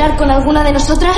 [0.00, 1.16] Hablar con alguna de nosotras?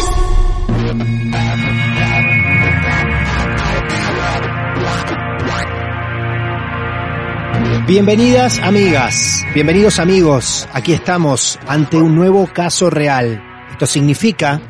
[7.87, 13.43] Bienvenidas amigas, bienvenidos amigos, aquí estamos ante un nuevo caso real.
[13.71, 14.63] Esto significa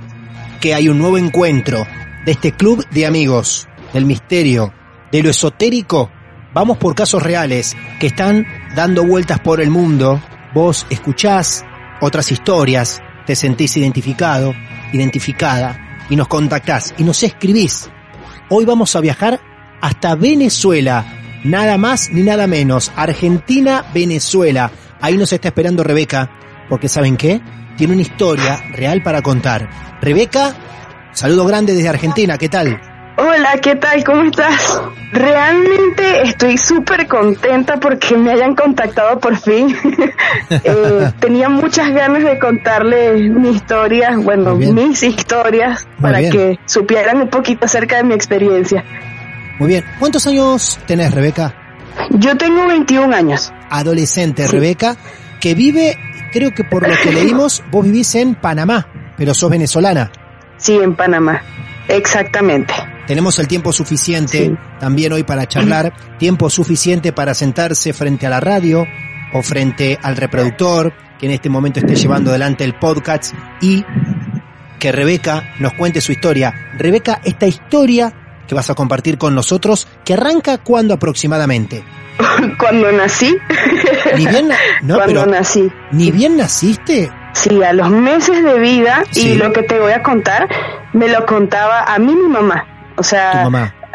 [0.60, 1.86] que hay un nuevo encuentro
[2.24, 4.72] de este club de amigos, del misterio,
[5.12, 6.10] de lo esotérico.
[6.52, 10.20] Vamos por casos reales que están dando vueltas por el mundo.
[10.52, 11.64] Vos escuchás
[12.00, 14.54] otras historias, te sentís identificado,
[14.92, 17.88] identificada, y nos contactás y nos escribís.
[18.50, 19.40] Hoy vamos a viajar
[19.80, 24.70] hasta Venezuela, nada más ni nada menos, Argentina, Venezuela.
[25.00, 26.30] Ahí nos está esperando Rebeca,
[26.68, 27.40] porque ¿saben qué?
[27.76, 29.70] Tiene una historia real para contar.
[30.02, 30.54] Rebeca,
[31.12, 32.89] saludo grande desde Argentina, ¿qué tal?
[33.16, 34.02] Hola, ¿qué tal?
[34.04, 34.80] ¿Cómo estás?
[35.12, 39.76] Realmente estoy súper contenta porque me hayan contactado por fin.
[40.50, 46.32] eh, tenía muchas ganas de contarles mi historia, bueno, mis historias, Muy para bien.
[46.32, 48.84] que supieran un poquito acerca de mi experiencia.
[49.58, 49.84] Muy bien.
[49.98, 51.54] ¿Cuántos años tenés, Rebeca?
[52.10, 53.52] Yo tengo 21 años.
[53.68, 54.52] Adolescente, sí.
[54.52, 54.96] Rebeca,
[55.40, 55.96] que vive,
[56.32, 60.10] creo que por lo que leímos, vos vivís en Panamá, pero sos venezolana.
[60.56, 61.42] Sí, en Panamá.
[61.88, 62.72] Exactamente.
[63.10, 64.54] Tenemos el tiempo suficiente sí.
[64.78, 68.86] también hoy para charlar, tiempo suficiente para sentarse frente a la radio
[69.34, 73.84] o frente al reproductor que en este momento esté llevando adelante el podcast y
[74.78, 76.54] que Rebeca nos cuente su historia.
[76.78, 78.12] Rebeca, esta historia
[78.46, 81.82] que vas a compartir con nosotros, que arranca cuándo aproximadamente?
[82.60, 83.36] Cuando nací.
[84.16, 84.50] Ni bien,
[84.82, 85.68] no, Cuando pero, nací.
[85.90, 87.10] ¿Ni bien naciste?
[87.32, 89.30] Sí, a los meses de vida sí.
[89.30, 90.48] y lo que te voy a contar
[90.92, 92.76] me lo contaba a mí mi mamá.
[93.00, 93.48] O sea,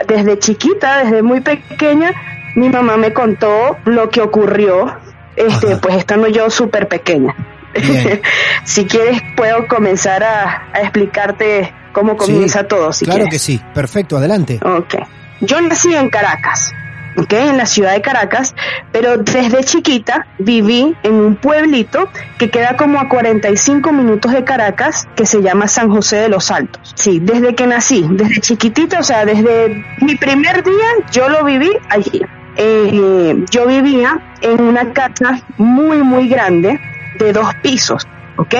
[0.07, 2.11] desde chiquita, desde muy pequeña,
[2.55, 4.97] mi mamá me contó lo que ocurrió,
[5.35, 5.81] este, Ajá.
[5.81, 7.35] pues estando yo súper pequeña.
[8.63, 12.91] si quieres puedo comenzar a, a explicarte cómo comienza sí, todo.
[12.93, 13.33] Si claro quieres.
[13.33, 14.59] que sí, perfecto, adelante.
[14.63, 14.95] Ok.
[15.41, 16.73] Yo nací en Caracas,
[17.17, 17.33] ¿ok?
[17.33, 18.55] En la ciudad de Caracas,
[18.91, 25.07] pero desde chiquita viví en un pueblito que queda como a 45 minutos de Caracas,
[25.15, 26.93] que se llama San José de los Altos.
[26.95, 31.71] Sí, desde que nací, desde chiquitita, o sea, desde mi primer día yo lo viví
[31.89, 32.21] allí.
[32.57, 36.79] Eh, yo vivía en una casa muy, muy grande,
[37.19, 38.55] de dos pisos, ¿ok?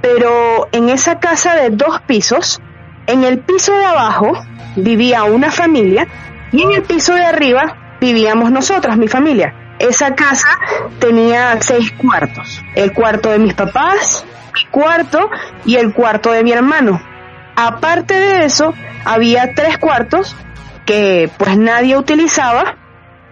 [0.00, 2.60] Pero en esa casa de dos pisos,
[3.06, 4.32] en el piso de abajo
[4.76, 6.06] vivía una familia
[6.52, 9.54] y en el piso de arriba vivíamos nosotras, mi familia.
[9.78, 10.48] Esa casa
[10.98, 12.62] tenía seis cuartos.
[12.74, 14.24] El cuarto de mis papás,
[14.54, 15.30] mi cuarto
[15.64, 17.00] y el cuarto de mi hermano.
[17.56, 18.74] Aparte de eso,
[19.04, 20.36] había tres cuartos
[20.86, 22.76] que pues nadie utilizaba,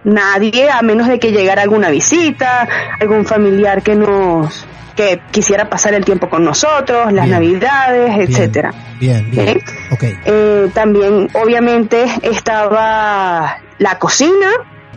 [0.03, 2.67] nadie a menos de que llegara alguna visita,
[2.99, 4.65] algún familiar que nos
[4.95, 7.29] que quisiera pasar el tiempo con nosotros, las Bien.
[7.29, 8.73] navidades, etcétera.
[8.99, 9.47] Bien, bien.
[9.47, 9.63] ¿Eh?
[9.91, 10.03] Ok.
[10.25, 14.47] Eh, también, obviamente, estaba la cocina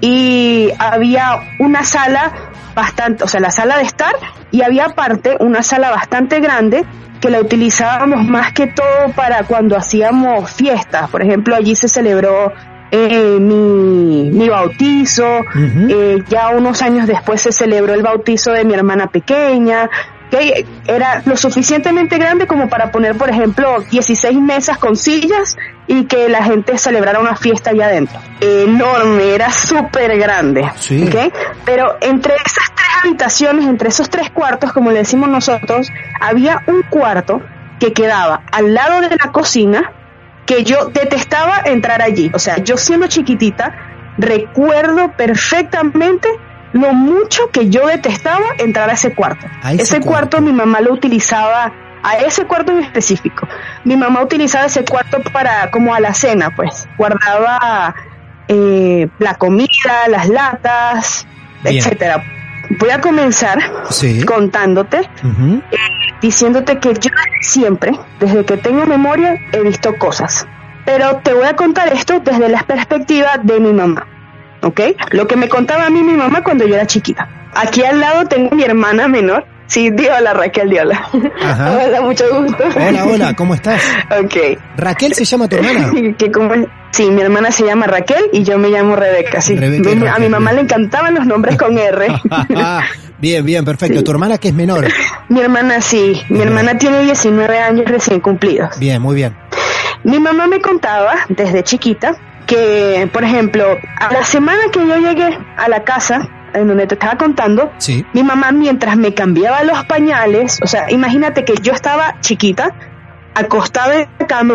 [0.01, 2.33] y había una sala
[2.75, 4.15] bastante, o sea, la sala de estar
[4.51, 6.85] y había aparte una sala bastante grande
[7.21, 11.09] que la utilizábamos más que todo para cuando hacíamos fiestas.
[11.09, 12.53] Por ejemplo, allí se celebró
[12.91, 15.25] eh, mi, mi bautizo,
[15.55, 19.89] eh, ya unos años después se celebró el bautizo de mi hermana pequeña,
[20.87, 25.57] Era lo suficientemente grande como para poner, por ejemplo, 16 mesas con sillas
[25.87, 28.19] y que la gente celebrara una fiesta allá adentro.
[28.41, 31.09] Enorme, era súper grande, Sí.
[31.65, 35.89] Pero entre esas tres habitaciones, entre esos tres cuartos, como le decimos nosotros,
[36.21, 37.43] había un cuarto
[37.79, 39.93] que quedaba al lado de la cocina
[40.47, 42.31] que yo detestaba entrar allí.
[42.35, 43.75] O sea, yo siendo chiquitita,
[44.19, 46.29] recuerdo perfectamente
[46.73, 49.47] lo mucho que yo detestaba entrar a ese cuarto.
[49.63, 50.39] A ese ese cuarto.
[50.39, 51.73] cuarto mi mamá lo utilizaba,
[52.03, 53.47] a ese cuarto en específico.
[53.85, 56.89] Mi mamá utilizaba ese cuarto para, como a la cena, pues.
[56.99, 57.95] Guardaba
[58.49, 61.27] eh, la comida, las latas,
[61.63, 61.77] Bien.
[61.79, 62.23] etcétera.
[62.79, 63.59] Voy a comenzar
[63.91, 64.25] Sí.
[64.25, 65.61] contándote Ujú.
[66.21, 67.11] diciéndote que yo
[67.41, 70.47] siempre, desde que tengo memoria, he visto cosas.
[70.85, 74.07] Pero te voy a contar esto desde la perspectiva de mi mamá.
[74.63, 74.81] ¿Ok?
[75.11, 77.29] Lo que me contaba a mí mi mamá cuando yo era chiquita.
[77.55, 79.45] Aquí al lado tengo mi hermana menor.
[79.67, 81.09] Sí, Diola, Raquel Diola.
[81.43, 81.79] Ajá.
[81.87, 82.65] Hola, mucho gusto.
[82.77, 83.83] Hola, hola, ¿cómo estás?
[84.23, 84.59] Ok.
[84.77, 85.91] Raquel se llama tu hermana.
[86.19, 86.67] ¿Qué, cómo es?
[86.91, 89.41] Sí, mi hermana se llama Raquel y yo me llamo Rebeca.
[89.41, 89.57] Sí.
[89.57, 90.57] Rebeca a Raquel, mi mamá bien.
[90.57, 92.07] le encantaban los nombres con R.
[93.19, 94.05] bien, bien, perfecto.
[94.05, 94.87] Tu hermana que es menor.
[95.29, 96.21] mi hermana sí.
[96.29, 98.79] Mi hermana tiene 19 años recién cumplidos.
[98.79, 99.35] Bien, muy bien.
[100.05, 102.15] Mi mamá me contaba desde chiquita
[102.47, 103.65] que, por ejemplo,
[103.99, 108.05] a la semana que yo llegué a la casa, en donde te estaba contando, Sí.
[108.13, 112.75] mi mamá mientras me cambiaba los pañales, o sea, imagínate que yo estaba chiquita,
[113.35, 114.55] acostada en la cama,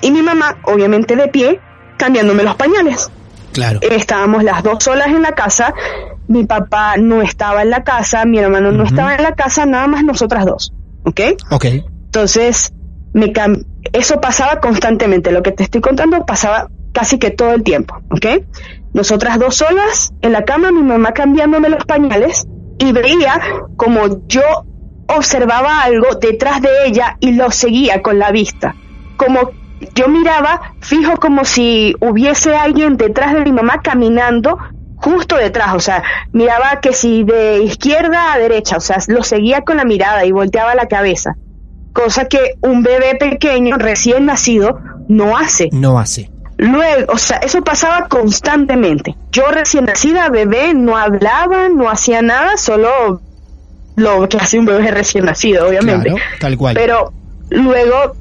[0.00, 1.60] y mi mamá, obviamente de pie,
[1.96, 3.10] cambiándome los pañales.
[3.52, 3.80] Claro.
[3.82, 5.74] Estábamos las dos solas en la casa,
[6.28, 9.86] mi papá no estaba en la casa, mi hermano no estaba en la casa, nada
[9.86, 10.72] más nosotras dos,
[11.04, 11.20] ¿ok?
[11.50, 11.64] Ok.
[12.06, 12.72] Entonces,
[13.12, 15.30] me cam- eso pasaba constantemente.
[15.30, 18.44] Lo que te estoy contando pasaba casi que todo el tiempo, ¿ok?
[18.94, 22.46] Nosotras dos solas en la cama, mi mamá cambiándome los pañales
[22.78, 23.40] y veía
[23.76, 24.42] como yo
[25.08, 28.74] observaba algo detrás de ella y lo seguía con la vista.
[29.16, 29.50] Como
[29.94, 34.56] yo miraba fijo como si hubiese alguien detrás de mi mamá caminando
[34.96, 36.02] justo detrás, o sea,
[36.32, 40.32] miraba que si de izquierda a derecha, o sea, lo seguía con la mirada y
[40.32, 41.36] volteaba la cabeza
[41.94, 45.70] cosa que un bebé pequeño recién nacido no hace.
[45.72, 46.30] No hace.
[46.56, 49.16] Luego, o sea, eso pasaba constantemente.
[49.32, 53.20] Yo recién nacida, bebé, no hablaba, no hacía nada, solo
[53.96, 56.10] lo que hace un bebé recién nacido, obviamente.
[56.10, 56.74] Claro, tal cual.
[56.74, 57.12] Pero
[57.50, 58.16] luego,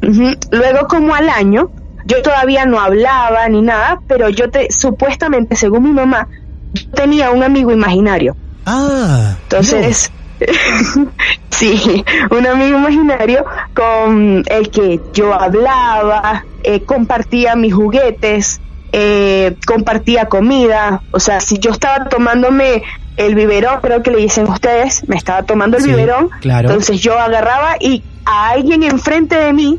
[0.00, 1.70] luego como al año,
[2.06, 6.28] yo todavía no hablaba ni nada, pero yo te, supuestamente, según mi mamá,
[6.72, 8.36] yo tenía un amigo imaginario.
[8.64, 9.36] Ah.
[9.42, 10.12] Entonces,
[11.50, 13.44] sí, un amigo imaginario
[13.74, 18.60] con el que yo hablaba, eh, compartía mis juguetes,
[18.92, 22.82] eh, compartía comida, o sea, si yo estaba tomándome
[23.16, 26.68] el biberón, creo que le dicen ustedes, me estaba tomando el Sí, biberón, claro.
[26.68, 29.78] entonces yo agarraba y a alguien enfrente de mí,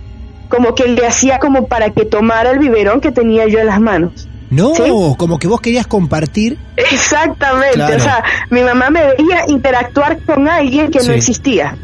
[0.50, 3.80] como que le hacía como para que tomara el biberón que tenía yo en las
[3.80, 4.27] manos.
[4.50, 4.84] No, ¿Sí?
[5.18, 6.58] como que vos querías compartir.
[6.78, 7.98] Exactamente, Claro.
[7.98, 11.08] o sea, mi mamá me veía interactuar con alguien que Sí.
[11.08, 11.76] no existía.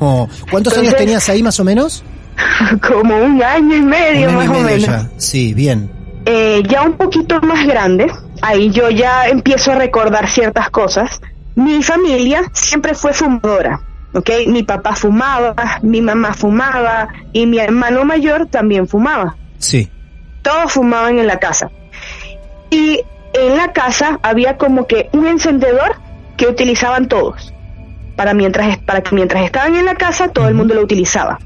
[0.00, 0.28] No.
[0.50, 2.04] ¿Cuántos años tenías ahí más o menos?
[2.88, 4.80] como un año y medio año más y o menos.
[4.86, 5.08] ya.
[5.18, 5.90] Sí, bien.
[6.26, 8.10] Eh, ya un poquito más grande,
[8.42, 11.20] ahí yo ya empiezo a recordar ciertas cosas.
[11.54, 13.80] Mi familia siempre fue fumadora,
[14.14, 14.30] ¿ok?
[14.48, 19.36] Mi papá fumaba, mi mamá fumaba y mi hermano mayor también fumaba.
[19.58, 19.90] Sí.
[20.42, 21.70] Todos fumaban en la casa.
[22.74, 23.00] Y
[23.34, 25.96] en la casa había como que un encendedor
[26.36, 27.52] que utilizaban todos.
[28.16, 31.38] Para, mientras, para que mientras estaban en la casa todo el mundo lo utilizaba.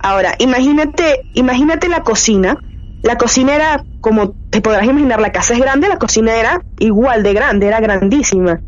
[0.00, 2.58] Ahora, imagínate, imagínate la cocina.
[3.02, 7.22] La cocina era, como te podrás imaginar, la casa es grande, la cocina era igual
[7.22, 8.60] de grande, era grandísima.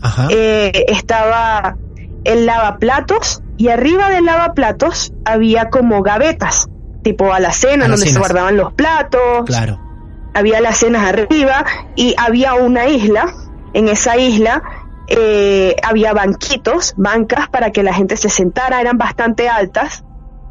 [0.00, 0.28] Ajá.
[0.30, 1.76] Eh, estaba
[2.24, 6.68] el lavaplatos y arriba del lavaplatos había como gavetas,
[7.02, 9.44] tipo alacena, donde se guardaban los platos.
[9.46, 9.91] claro.
[10.34, 13.32] Había alacenas arriba y había una isla.
[13.74, 14.62] En esa isla
[15.08, 20.04] eh, había banquitos, bancas para que la gente se sentara, eran bastante altas.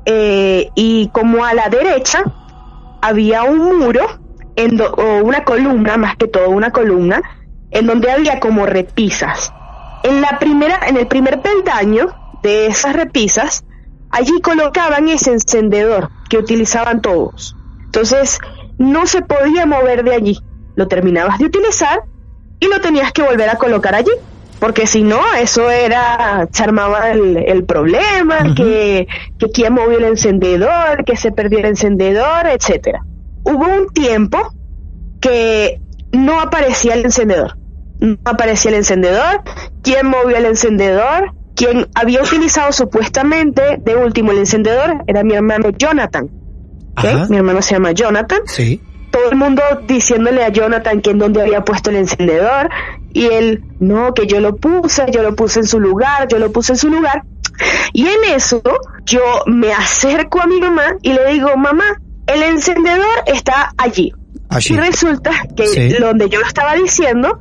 [0.05, 2.23] Eh, y como a la derecha
[3.01, 4.05] había un muro,
[4.55, 7.21] en do- o una columna, más que todo una columna,
[7.71, 9.51] en donde había como repisas.
[10.03, 12.07] En la primera, en el primer peldaño
[12.43, 13.63] de esas repisas,
[14.09, 17.55] allí colocaban ese encendedor que utilizaban todos.
[17.85, 18.39] Entonces,
[18.81, 20.39] no se podía mover de allí.
[20.75, 22.03] Lo terminabas de utilizar
[22.59, 24.11] y lo tenías que volver a colocar allí.
[24.59, 29.07] Porque si no, eso era, se armaba el, el problema, que,
[29.39, 33.01] que quién movió el encendedor, que se perdió el encendedor, etcétera.
[33.43, 34.53] Hubo un tiempo
[35.19, 37.57] que no aparecía el encendedor.
[37.99, 39.41] No aparecía el encendedor,
[39.81, 45.69] quién movió el encendedor, quien había utilizado supuestamente de último el encendedor era mi hermano
[45.69, 46.29] Jonathan.
[47.29, 48.41] Mi hermano se llama Jonathan.
[48.45, 48.81] Sí.
[49.11, 52.69] Todo el mundo diciéndole a Jonathan que en dónde había puesto el encendedor
[53.13, 56.51] y él, no, que yo lo puse, yo lo puse en su lugar, yo lo
[56.51, 57.23] puse en su lugar.
[57.93, 58.61] Y en eso
[59.05, 64.13] yo me acerco a mi mamá y le digo, mamá, el encendedor está allí.
[64.49, 64.73] Allí.
[64.73, 65.93] Y resulta que Sí.
[65.99, 67.39] donde yo lo estaba diciendo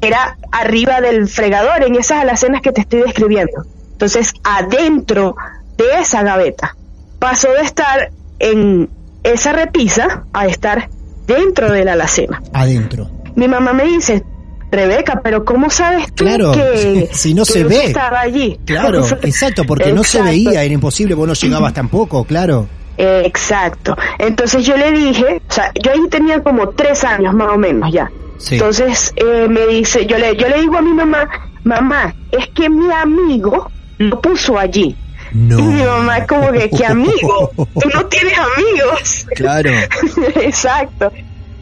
[0.00, 3.64] era arriba del fregador, en esas alacenas que te estoy describiendo.
[3.92, 5.36] Entonces, adentro
[5.76, 6.76] de esa gaveta,
[7.18, 8.10] pasó de estar
[8.44, 8.90] en
[9.22, 10.90] esa repisa a estar
[11.26, 12.42] dentro de la alacena.
[12.52, 13.10] Adentro.
[13.36, 14.22] Mi mamá me dice,
[14.70, 17.86] Rebeca, pero ¿cómo sabes tú Claro, que, si no que se ve.
[17.86, 18.58] estaba allí?
[18.66, 22.66] Claro, exacto, porque no se veía, era imposible, vos no llegabas tampoco, claro.
[22.96, 23.96] Exacto.
[24.18, 27.90] Entonces yo le dije, o sea, yo ahí tenía como tres años más o menos
[27.92, 28.10] ya.
[28.38, 28.54] Sí.
[28.54, 31.28] Entonces eh, me dice, yo le, yo le digo a mi mamá,
[31.64, 34.94] mamá, es que mi amigo lo puso allí.
[35.34, 35.58] No.
[35.58, 37.50] Y mi mamá es como que, ¿qué amigo?
[37.56, 39.26] Tú no tienes amigos.
[39.34, 39.70] Claro.
[40.40, 41.12] Exacto.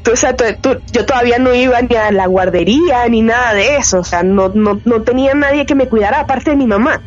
[0.03, 3.55] Tú, o sea, tú- tú- yo todavía no iba ni a la guardería ni nada
[3.55, 4.01] de eso.
[4.01, 7.03] O sea, no, no, no tenía nadie que me cuidara aparte de mi mamá.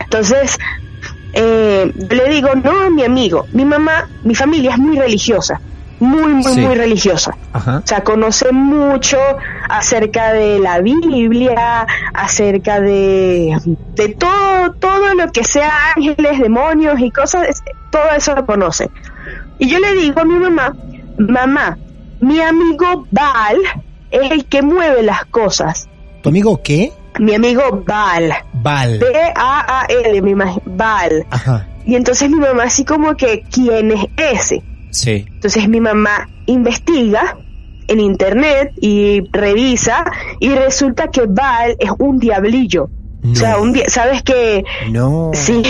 [0.00, 0.56] Entonces,
[1.32, 5.60] eh, yo le digo, no, mi amigo, mi mamá, mi familia es muy religiosa,
[6.00, 6.60] muy, muy, Sí.
[6.60, 7.36] muy religiosa.
[7.52, 7.78] Ajá.
[7.84, 9.18] O sea, conoce mucho
[9.68, 13.56] acerca de la Biblia, acerca de,
[13.94, 18.90] de todo, todo lo que sea ángeles, demonios y cosas, todo eso lo conoce.
[19.58, 20.74] Y yo le digo a mi mamá,
[21.18, 21.78] mamá,
[22.20, 23.56] mi amigo Baal
[24.10, 25.88] es el que mueve las cosas.
[26.22, 26.92] ¿Tu amigo qué?
[27.18, 28.32] Mi amigo Baal.
[28.54, 28.98] Val.
[29.00, 31.26] B-A-A-L, me imagino, Val.
[31.30, 31.66] Ajá.
[31.84, 34.62] Y entonces mi mamá así como que, ¿quién es ese?
[34.90, 35.26] Sí.
[35.28, 37.36] Entonces mi mamá investiga
[37.88, 40.04] en internet y revisa
[40.40, 42.90] y resulta que Val es un diablillo.
[43.22, 43.32] No.
[43.32, 45.30] O sea, un ¿sabes que No.
[45.34, 45.62] Sí,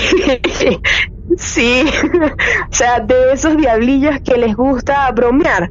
[1.37, 1.85] sí.
[2.71, 5.71] o sea, de esos diablillos que les gusta bromear.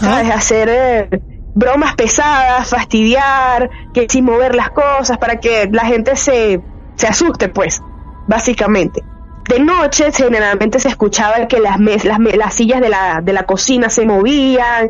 [0.00, 0.30] ¿sabes?
[0.30, 1.22] Hacer eh,
[1.54, 6.60] bromas pesadas, fastidiar, que sin mover las cosas para que la gente se,
[6.96, 7.80] se asuste, pues,
[8.26, 9.02] básicamente.
[9.48, 13.44] De noche generalmente se escuchaba que las, mes- las, las sillas de la, de la
[13.44, 14.88] cocina se movían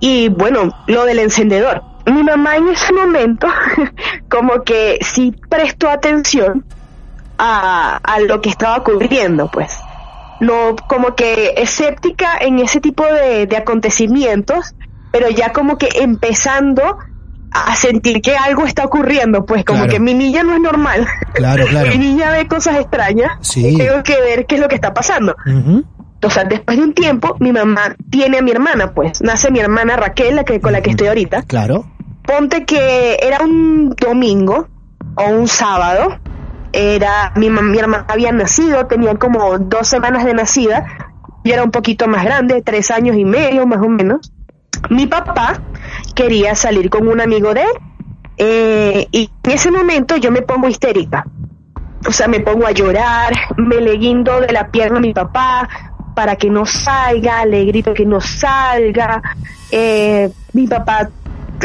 [0.00, 1.82] y bueno, lo del encendedor.
[2.06, 3.48] Mi mamá en ese momento
[4.30, 6.64] como que sí prestó atención
[7.38, 9.76] a, a lo que estaba ocurriendo, pues
[10.40, 14.74] no como que escéptica en ese tipo de, de acontecimientos,
[15.10, 16.98] pero ya como que empezando
[17.50, 19.92] a sentir que algo está ocurriendo, pues como Claro.
[19.92, 21.06] que mi niña no es normal.
[21.34, 21.88] Claro, claro.
[21.90, 23.66] mi niña ve cosas extrañas Sí.
[23.68, 25.34] y tengo que ver qué es lo que está pasando.
[25.46, 25.84] Ujú.
[26.22, 29.60] O sea, después de un tiempo, mi mamá tiene a mi hermana, pues, nace mi
[29.60, 31.42] hermana Raquel, la que, con la que estoy ahorita.
[31.44, 31.86] Claro.
[32.26, 34.68] Ponte que era un domingo
[35.14, 36.18] o un sábado.
[36.72, 40.86] Era mi, mi hermana había nacido, tenía como dos semanas de nacida.
[41.44, 44.32] Yo era un poquito más grande, tres años y medio más o menos.
[44.90, 45.60] Mi papá
[46.14, 47.68] quería salir con un amigo de él.
[48.40, 51.24] eh, y en ese momento yo me pongo histérica.
[52.06, 55.68] O sea, me pongo a llorar, me le guindo de la pierna a mi papá
[56.14, 59.20] para que no salga, le grito que no salga.
[59.70, 61.10] Eh, mi papá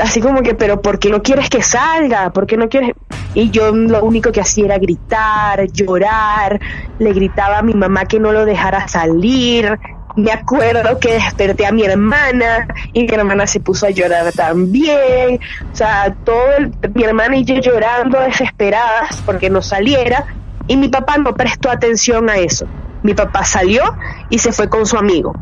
[0.02, 2.32] así como que, pero ¿por qué no quieres que salga?
[2.32, 2.94] ¿Por qué no quieres?
[3.36, 6.60] Y yo lo único que hacía era gritar, llorar,
[7.00, 9.78] le gritaba a mi mamá que no lo dejara salir.
[10.16, 15.40] Me acuerdo que desperté a mi hermana y mi hermana se puso a llorar también.
[15.72, 20.26] O sea, todo el- mi hermana y yo llorando desesperadas porque no saliera
[20.68, 22.66] y mi papá no prestó atención a eso.
[23.02, 23.84] Mi papá salió
[24.30, 25.34] y se fue con su amigo.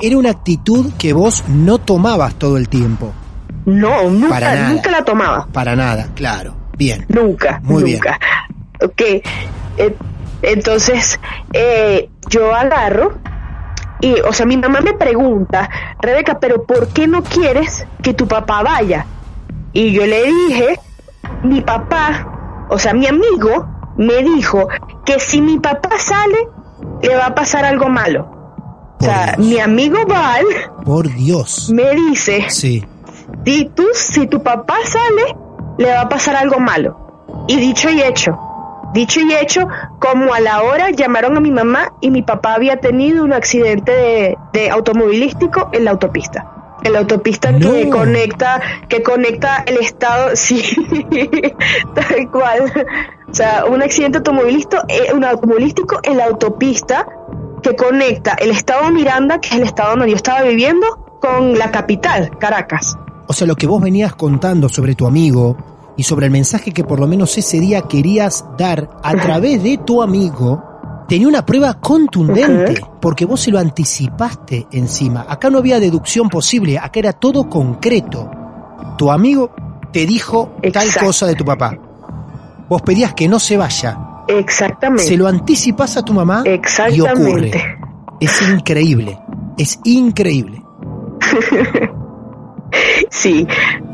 [0.00, 3.12] Era una actitud que vos no tomabas todo el tiempo.
[3.64, 4.68] No, Para nunca, nada.
[4.68, 5.46] nunca la tomaba.
[5.52, 6.54] Para nada, claro.
[6.76, 7.04] Bien.
[7.08, 7.96] Nunca, Muy bien.
[7.96, 8.18] nunca.
[8.84, 9.96] Ok, eh,
[10.42, 11.18] entonces
[11.52, 13.18] eh, yo agarro
[14.00, 15.68] y, o sea, mi mamá me pregunta,
[16.00, 19.06] Rebeca, pero ¿por qué no quieres que tu papá vaya?
[19.72, 20.78] Y yo le dije,
[21.42, 24.68] mi papá, o sea, mi amigo, me dijo
[25.04, 26.48] que si mi papá sale,
[27.02, 28.30] le va a pasar algo malo.
[29.00, 29.46] O sea, Dios.
[29.48, 30.44] mi amigo Val
[30.84, 31.70] Por Dios.
[31.72, 32.84] me dice, Sí.
[33.44, 35.36] si tú, si tu papá sale,
[35.78, 37.44] le va a pasar algo malo.
[37.46, 38.36] Y dicho y hecho,
[38.92, 39.66] dicho y hecho,
[39.98, 43.92] como a la hora llamaron a mi mamá y mi papá había tenido un accidente
[43.92, 46.54] de, de automovilístico en la autopista.
[46.84, 47.72] En la autopista No.
[47.72, 50.62] que conecta, que conecta el estado, sí,
[51.94, 52.72] tal cual.
[53.30, 57.06] O sea, un accidente automovilístico, eh, un automovilístico en la autopista
[57.62, 60.86] que conecta el estado Miranda, que es el estado donde yo estaba viviendo,
[61.20, 62.96] con la capital, Caracas.
[63.26, 65.56] O sea, lo que vos venías contando sobre tu amigo
[65.98, 69.78] y sobre el mensaje que por lo menos ese día querías dar a través de
[69.78, 75.26] tu amigo, tenía una prueba contundente, porque vos se lo anticipaste encima.
[75.28, 78.30] Acá no había deducción posible, acá era todo concreto.
[78.96, 79.50] Tu amigo
[79.92, 81.76] te dijo tal cosa de tu papá.
[82.68, 83.98] Vos pedías que no se vaya.
[84.28, 85.04] Exactamente.
[85.04, 86.44] Se lo anticipas a tu mamá
[86.92, 87.50] y ocurre.
[88.20, 89.18] Es increíble.
[89.58, 90.62] Es increíble.
[93.10, 93.46] Sí.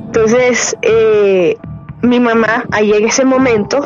[0.06, 1.56] Entonces, eh,
[2.04, 3.84] mi mamá, ahí en ese momento,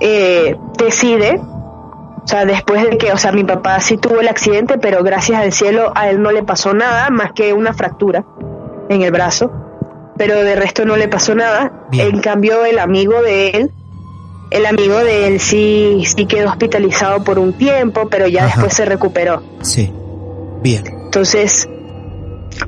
[0.00, 4.78] eh, decide, o sea, después de que, o sea, mi papá sí tuvo el accidente,
[4.78, 8.24] pero gracias al cielo a él no le pasó nada más que una fractura
[8.88, 9.50] en el brazo,
[10.16, 11.86] pero de resto no le pasó nada.
[11.90, 12.14] Bien.
[12.14, 13.70] En cambio, el amigo de él,
[14.50, 18.54] el amigo de él sí, sí quedó hospitalizado por un tiempo, pero ya Ajá.
[18.54, 19.42] después se recuperó.
[19.62, 19.92] Sí.
[20.62, 20.84] Bien.
[20.86, 21.68] Entonces,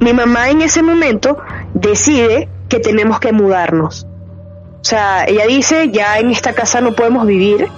[0.01, 1.39] mi mamá en ese momento
[1.75, 4.07] decide que tenemos que mudarnos.
[4.81, 7.69] O sea, ella dice, ya en esta casa no podemos vivir,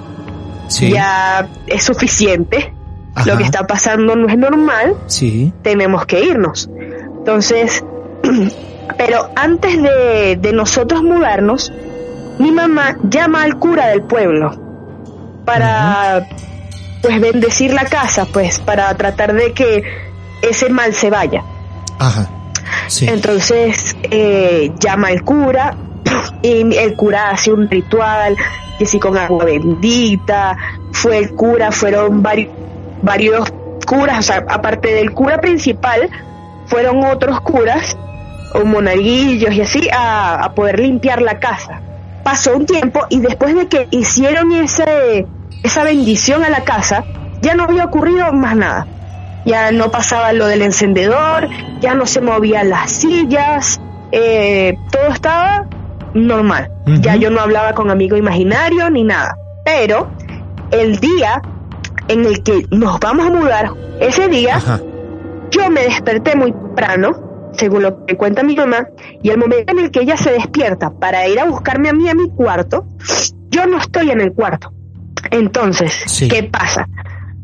[0.69, 0.91] Sí.
[0.93, 2.73] ya es suficiente,
[3.15, 3.27] Ajá.
[3.31, 5.53] lo que está pasando no es normal, Sí.
[5.63, 6.69] tenemos que irnos.
[7.19, 7.85] Entonces,
[8.99, 11.73] pero antes de, de nosotros mudarnos,
[12.39, 14.53] mi mamá llama al cura del pueblo
[15.45, 16.27] para
[17.03, 19.83] pues bendecir la casa, pues para tratar de que
[20.43, 21.43] ese mal se vaya.
[21.99, 22.29] Ajá.
[22.89, 23.07] Sí.
[23.09, 25.77] Entonces eh, llama al cura
[26.43, 28.37] y el cura hace un ritual,
[28.79, 30.57] que sí con agua bendita,
[30.93, 33.53] fue el cura, fueron varios,
[33.87, 36.09] curas, o sea, aparte del cura principal,
[36.67, 37.97] fueron otros curas
[38.55, 41.81] o monaguillos y así a, a poder limpiar la casa.
[42.23, 45.27] Pasó un tiempo y después de que hicieron ese,
[45.63, 47.05] esa bendición a la casa,
[47.43, 48.87] ya no había ocurrido más nada.
[49.47, 51.49] Ya no pasaba lo del encendedor,
[51.81, 53.81] ya no se movían las sillas,
[54.13, 55.67] eh, todo estaba
[56.15, 56.71] normal.
[57.01, 59.35] Ya yo no hablaba con amigo imaginario ni nada.
[59.65, 60.11] Pero
[60.71, 61.41] el día
[62.09, 64.81] en el que nos vamos a mudar, ese día Ajá.
[65.51, 68.87] yo me desperté muy temprano, según lo que cuenta mi mamá,
[69.23, 72.09] y el momento en el que ella se despierta para ir a buscarme a mí
[72.09, 72.87] a mi cuarto,
[73.51, 74.73] yo no estoy en el cuarto.
[75.31, 76.29] Entonces, Sí.
[76.29, 76.89] ¿qué pasa?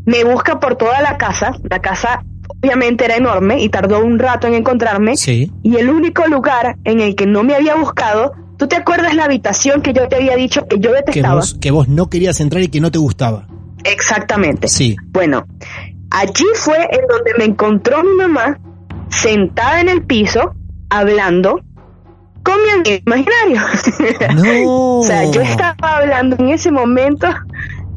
[0.04, 2.22] Me busca por toda la casa, la casa
[2.62, 5.52] obviamente era enorme y tardó un rato en encontrarme, Sí.
[5.62, 9.24] y el único lugar en el que no me había buscado, ¿tú te acuerdas la
[9.24, 11.36] habitación que yo te había dicho que yo Que detestaba?
[11.36, 13.46] vos, que vos no querías entrar y que no te gustaba.
[13.84, 14.68] Exactamente.
[14.68, 14.96] Sí.
[15.12, 15.46] Bueno,
[16.10, 18.58] allí fue en donde me encontró mi mamá
[19.08, 20.54] sentada en el piso
[20.90, 21.60] hablando
[22.42, 23.60] con mi amigo imaginario.
[24.34, 24.70] No.
[25.00, 27.26] o sea, yo estaba hablando en ese momento,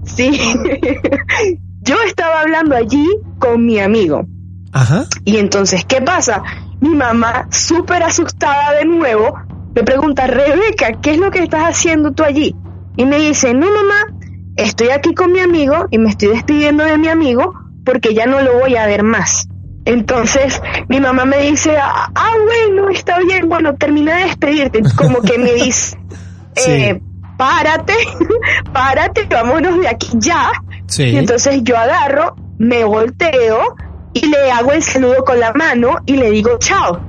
[0.04, 0.32] sí,
[1.82, 3.08] yo estaba hablando allí
[3.40, 4.26] con mi amigo.
[4.72, 5.06] Ajá.
[5.26, 6.44] Y entonces, ¿qué pasa?
[6.80, 9.34] Mi mamá, súper asustada de nuevo,
[9.76, 12.56] me pregunta, Rebeca, ¿qué es lo que estás haciendo tú allí?
[12.98, 14.16] Y me dice, no, mamá,
[14.56, 17.54] estoy aquí con mi amigo y me estoy despidiendo de mi amigo
[17.86, 19.48] porque ya no lo voy a ver más.
[19.86, 22.12] Entonces, mi mamá me dice, ah,
[22.46, 24.82] bueno, está bien, bueno, termina de despedirte.
[24.96, 25.98] Como que me dice,
[26.56, 26.72] Sí.
[26.72, 27.02] eh,
[27.38, 27.94] párate,
[28.74, 30.52] párate, vámonos de aquí ya.
[30.88, 31.04] Sí.
[31.04, 33.76] Y entonces yo agarro, me volteo
[34.14, 37.00] y le hago el saludo con la mano y le digo chao.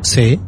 [0.00, 0.40] Sí.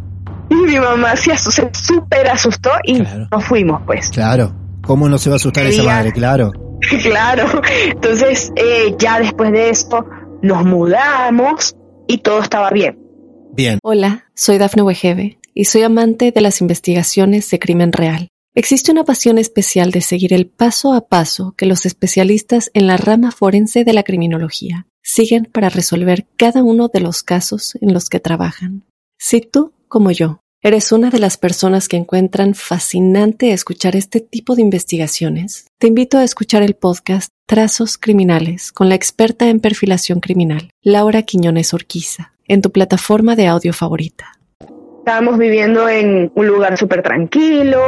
[0.67, 3.29] Mi mamá se asu- se súper asustó y Claro.
[3.31, 4.09] nos fuimos, pues.
[4.11, 4.55] Claro.
[4.83, 6.13] ¿Cómo no se va a asustar esa madre?
[6.13, 6.53] Claro.
[7.03, 7.63] claro.
[7.91, 10.05] Entonces, eh, ya después de esto,
[10.43, 11.75] nos mudamos
[12.07, 12.99] y todo estaba bien.
[13.53, 13.79] Bien.
[13.83, 18.29] Hola, soy Dafne Wegebe y soy amante de las investigaciones de crimen real.
[18.55, 22.97] Existe una pasión especial de seguir el paso a paso que los especialistas en la
[22.97, 28.09] rama forense de la criminología siguen para resolver cada uno de los casos en los
[28.09, 28.85] que trabajan.
[29.19, 34.57] Si tú, como yo, eres una de las personas que encuentran fascinante escuchar este tipo
[34.57, 40.21] de investigaciones, te invito a escuchar el podcast Trazos Criminales con la experta en perfilación
[40.21, 44.33] criminal, Laura Quiñones Orquiza, en tu plataforma de audio favorita.
[44.99, 47.81] Estábamos viviendo en un lugar súper tranquilo,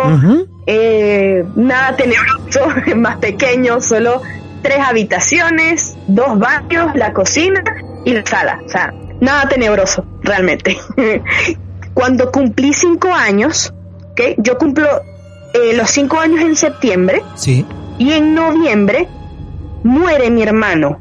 [0.66, 2.60] eh, nada tenebroso,
[2.96, 4.22] más pequeño, solo
[4.62, 7.62] tres habitaciones, dos baños, la cocina
[8.04, 8.62] y la sala.
[8.64, 10.78] O sea, nada tenebroso, realmente.
[12.00, 13.74] Cuando cumplí cinco años,
[14.12, 14.20] ¿ok?
[14.38, 14.86] yo cumplo
[15.52, 17.66] eh, los cinco años en septiembre Sí.
[17.98, 19.06] y en noviembre
[19.84, 20.98] muere mi hermano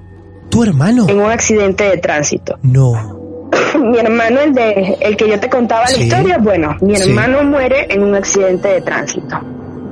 [0.50, 1.08] ¿Tu hermano?
[1.08, 2.58] en un accidente de tránsito.
[2.64, 3.18] No.
[3.80, 6.00] mi hermano, el de el que yo te contaba Sí.
[6.00, 7.10] la historia, bueno, mi Sí.
[7.10, 9.38] hermano muere en un accidente de tránsito.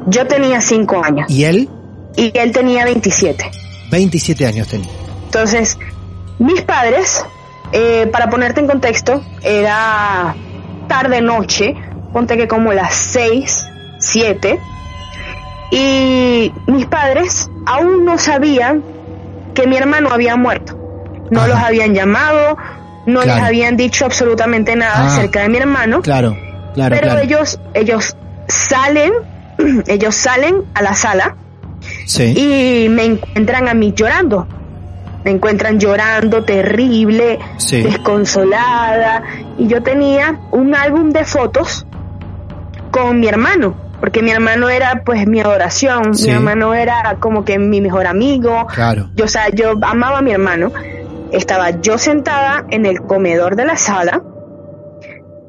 [0.08, 1.70] Yo tenía cinco años ¿Y él?
[2.17, 3.50] y él tenía 27.
[3.91, 4.89] 27 años tenía.
[5.24, 5.78] Entonces,
[6.39, 7.24] mis padres,
[7.72, 10.36] eh, para ponerte en contexto, era
[10.88, 11.76] tarde noche,
[12.13, 13.65] ponte que como las 6,
[14.00, 14.60] siete,
[15.71, 18.84] y mis padres aún no sabían
[19.54, 20.78] que mi hermano había muerto.
[21.30, 21.47] No Ajá.
[21.50, 22.58] los habían llamado,
[23.06, 25.08] no les habían dicho absolutamente nada Ah.
[25.08, 26.02] acerca de mi hermano.
[26.02, 26.38] Claro,
[26.73, 27.21] claro, pero claro.
[27.21, 28.15] ellos, ellos
[28.47, 29.12] salen,
[29.88, 31.36] ellos salen a la sala
[32.06, 32.34] Sí.
[32.86, 34.47] y me encuentran a mí llorando.
[35.24, 37.82] Me encuentran llorando, terrible, Sí.
[37.82, 39.24] desconsolada.
[39.58, 41.86] Y yo tenía un álbum de fotos
[42.92, 46.28] con mi hermano, porque mi hermano era pues mi adoración, Sí.
[46.28, 48.68] mi hermano era como que mi mejor amigo.
[48.74, 49.10] Claro.
[49.16, 50.72] Yo, o sea, yo amaba a mi hermano.
[51.32, 54.24] Estaba yo sentada en el comedor de la sala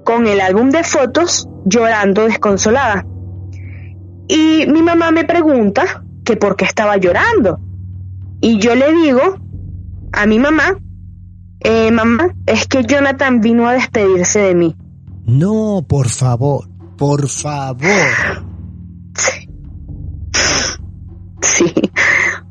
[0.05, 3.05] con el álbum de fotos llorando desconsolada.
[4.27, 7.61] Y mi mamá me pregunta que por qué estaba llorando.
[8.41, 9.37] Y yo le digo
[10.13, 10.77] a mi mamá,
[11.61, 14.77] eh, mamá, es que Jonathan vino a despedirse de mí.
[15.27, 18.47] No, por favor, por favor.
[21.43, 21.73] Sí.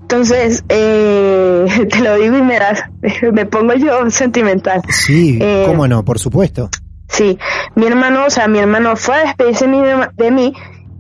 [0.02, 2.92] Entonces, eh, te lo digo y me, da-
[3.34, 4.82] me pongo yo sentimental.
[4.90, 6.70] Sí, Eh, cómo no, por supuesto.
[7.10, 7.38] Sí,
[7.76, 9.80] mi hermano, o sea, mi hermano fue a despedirse de mí,
[10.18, 10.54] de mí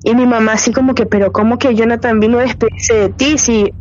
[0.04, 3.38] y mi mamá así como que, pero ¿cómo que Jonathan vino a despedirse de ti
[3.38, 3.74] si,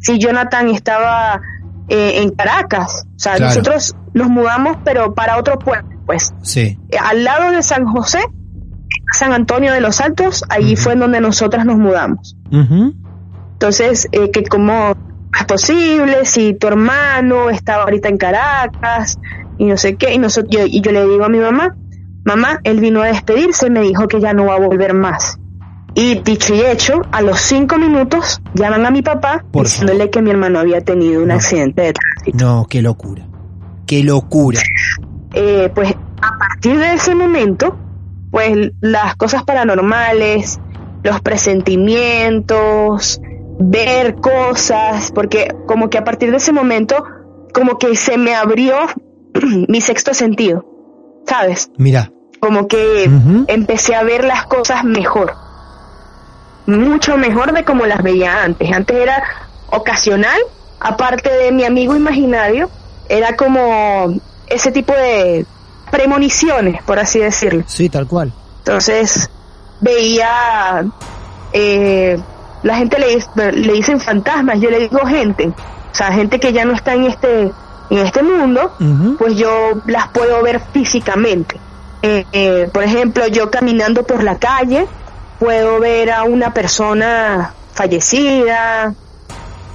[0.00, 1.40] si Jonathan estaba
[1.88, 3.04] eh, en Caracas?
[3.14, 3.50] O sea, Claro.
[3.50, 6.78] nosotros nos mudamos, pero para otro pueblo, pues, Sí.
[6.90, 8.20] eh, al lado de San José,
[9.12, 12.36] San Antonio de los Altos, allí fue en donde nosotras nos mudamos.
[13.54, 14.92] Entonces, eh, que cómo
[15.38, 19.18] es posible si tu hermano estaba ahorita en Caracas
[19.58, 21.74] y no sé qué, y, nosotros, yo, y yo le digo a mi mamá,
[22.24, 25.38] mamá, él vino a despedirse, me dijo que ya no va a volver más.
[25.96, 30.22] Y dicho y hecho, a los cinco minutos llaman a mi papá Por diciéndole que
[30.22, 31.34] mi hermano había tenido un No.
[31.34, 32.44] accidente de tránsito.
[32.44, 33.26] No, qué locura.
[33.86, 34.60] Qué locura.
[35.34, 37.76] Eh, pues a partir de ese momento,
[38.30, 40.58] pues las cosas paranormales,
[41.04, 43.20] los presentimientos,
[43.58, 47.04] ver cosas, porque como que a partir de ese momento,
[47.52, 48.74] como que se me abrió
[49.68, 50.64] mi sexto sentido,
[51.26, 51.70] ¿sabes?
[51.78, 52.10] Mira.
[52.40, 53.08] Como que
[53.48, 55.32] empecé a ver las cosas mejor,
[56.66, 58.72] mucho mejor de como las veía antes.
[58.72, 59.22] Antes era
[59.70, 60.38] ocasional,
[60.80, 62.70] aparte de mi amigo imaginario,
[63.08, 64.14] era como
[64.46, 65.46] ese tipo de
[65.90, 67.64] premoniciones, por así decirlo.
[67.66, 68.32] Sí, tal cual.
[68.58, 69.30] Entonces
[69.80, 70.84] veía,
[71.52, 72.18] eh,
[72.62, 75.48] la gente le, le dicen fantasmas, yo le digo gente,
[75.94, 77.52] o sea, gente que ya no está en este,
[77.90, 78.72] en este mundo,
[79.18, 79.50] pues yo
[79.86, 81.60] las puedo ver físicamente.
[82.02, 84.86] Eh, eh, por ejemplo, yo caminando por la calle,
[85.44, 88.94] puedo ver a una persona fallecida.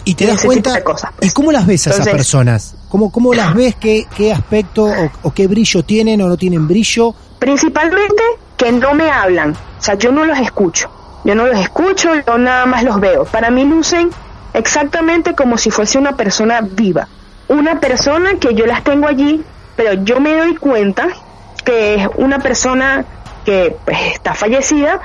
[0.03, 0.84] Y te das cuenta.
[0.84, 1.34] cosas, ¿Y pues.
[1.34, 2.75] cómo las ves a esas personas?
[2.89, 3.75] ¿Cómo, cómo las ves?
[3.75, 7.13] ¿Qué, qué aspecto o, o qué brillo tienen o no tienen brillo?
[7.38, 8.23] Principalmente
[8.58, 10.89] que no me hablan, o sea, yo no los escucho.
[11.23, 13.25] Yo no los escucho, yo nada más los veo.
[13.25, 14.10] Para mí lucen
[14.53, 17.08] exactamente como si fuese una persona viva.
[17.47, 19.43] Una persona que yo las tengo allí,
[19.75, 21.10] pero yo me doy cuenta
[21.63, 23.05] que es una persona
[23.45, 24.99] que pues, está fallecida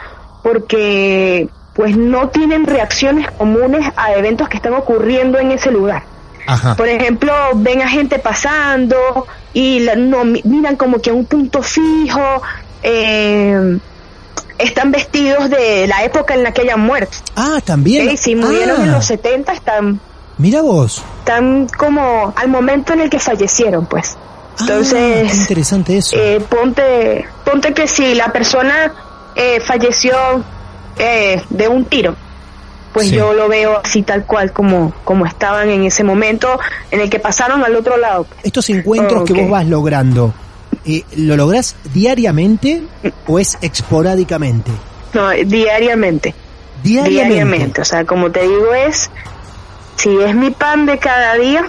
[0.45, 6.05] porque pues no tienen reacciones comunes a eventos que están ocurriendo en ese lugar.
[6.47, 6.77] Ajá.
[6.77, 11.25] Por ejemplo, ven a gente pasando y la- no mi- miran como que a un
[11.25, 12.21] punto fijo.
[12.87, 13.79] eh,
[14.59, 17.17] están vestidos de la época en la que hayan muerto.
[17.35, 18.07] Ah, también.
[18.11, 18.17] ¿ok?
[18.19, 19.99] Si murieron Ah, en los 70, están,
[20.37, 21.03] Mira vos.
[21.21, 24.17] están como al momento en el que fallecieron, pues.
[24.17, 26.15] Ah, Entonces, interesante eso.
[26.15, 28.93] eh, ponte, ponte que si la persona
[29.37, 30.15] eh, falleció
[30.99, 32.15] eh, de un tiro,
[32.93, 33.17] pues Sí.
[33.17, 36.59] yo lo veo así tal cual como, como estaban en ese momento
[36.91, 38.27] en el que pasaron al otro lado.
[38.43, 40.33] Estos encuentros que vos vas logrando,
[40.85, 42.83] eh, ¿lo lográs diariamente
[43.27, 44.71] o es esporádicamente?
[45.15, 46.35] No, diariamente,
[46.83, 47.11] Diariamente.
[47.35, 47.81] diariamente.
[47.81, 49.11] O sea, como te digo es,
[49.97, 51.69] si es mi pan de cada día,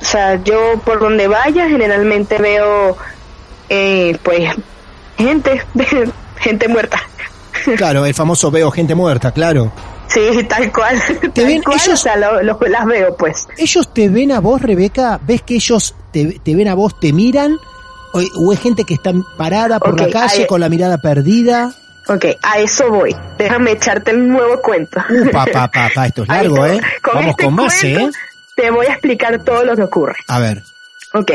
[0.00, 2.96] o sea, yo por donde vaya generalmente veo,
[3.68, 4.50] eh, pues,
[5.18, 5.62] gente,
[6.40, 7.00] gente muerta.
[7.76, 9.72] Claro, el famoso veo gente muerta, claro.
[10.08, 11.00] Sí, tal cual.
[11.34, 11.88] tal ven cual, ellos?
[11.94, 13.46] o sea, lo- lo- las veo, pues.
[13.56, 15.20] ¿Ellos te ven a vos, Rebeca?
[15.22, 17.58] ¿Ves que ellos te, te ven a vos, te miran?
[18.12, 21.72] ¿O, o es gente que está parada por la calle ahí- con la mirada perdida?
[22.08, 23.14] Ok, a eso voy.
[23.38, 25.00] Déjame echarte el nuevo cuento.
[25.30, 26.80] Pa, pa, pa, pa, esto es largo, te- ¿eh?
[27.02, 28.10] Con Vamos este con más, cuento ¿eh?
[28.56, 30.16] Te voy a explicar todo lo que ocurre.
[30.26, 30.62] A ver.
[31.12, 31.32] Ok,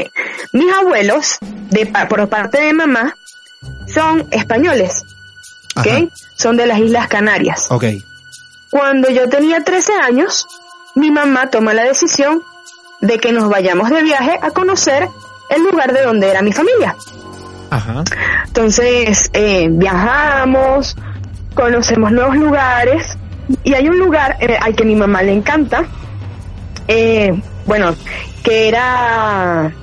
[0.54, 1.38] mis abuelos,
[1.70, 3.16] de, por parte de mamá,
[3.88, 5.04] son españoles,
[5.76, 5.88] ¿ok?
[5.88, 6.00] Ajá.
[6.36, 7.68] Son de las Islas Canarias.
[7.70, 7.86] Ok.
[8.70, 10.46] Cuando yo tenía 13 años,
[10.96, 12.42] mi mamá toma la decisión
[13.02, 15.08] de que nos vayamos de viaje a conocer
[15.50, 16.96] el lugar de donde era mi familia.
[17.70, 18.04] Ajá.
[18.48, 20.96] Entonces, eh, viajamos,
[21.54, 23.18] conocemos nuevos lugares
[23.64, 25.86] y hay un lugar eh, al que mi mamá le encanta,
[26.88, 27.34] eh,
[27.66, 27.96] bueno,
[28.44, 29.74] que era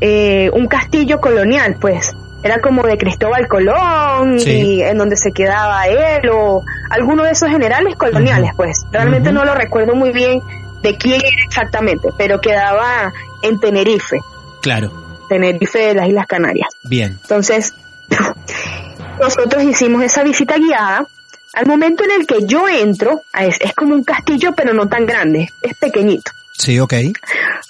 [0.00, 2.12] eh, un castillo colonial, pues.
[2.42, 4.50] Era como de Cristóbal Colón Sí.
[4.50, 8.82] y en donde se quedaba él o alguno de esos generales coloniales, pues.
[8.90, 10.40] Realmente no lo recuerdo muy bien
[10.82, 14.18] de quién era exactamente, pero quedaba en Tenerife,
[14.60, 14.92] Claro,
[15.28, 16.68] Tenerife de las Islas Canarias.
[16.82, 17.18] bien.
[17.22, 17.72] Entonces,
[19.20, 21.06] nosotros hicimos esa visita guiada.
[21.54, 25.04] Al momento en el que yo entro, es, es como un castillo, pero no tan
[25.04, 26.32] grande, es pequeñito.
[26.52, 26.94] Sí, ok.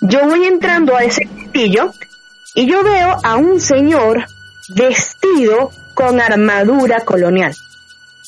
[0.03, 1.93] Yo voy entrando a ese castillo
[2.55, 4.25] y yo veo a un señor
[4.75, 7.55] vestido con armadura colonial.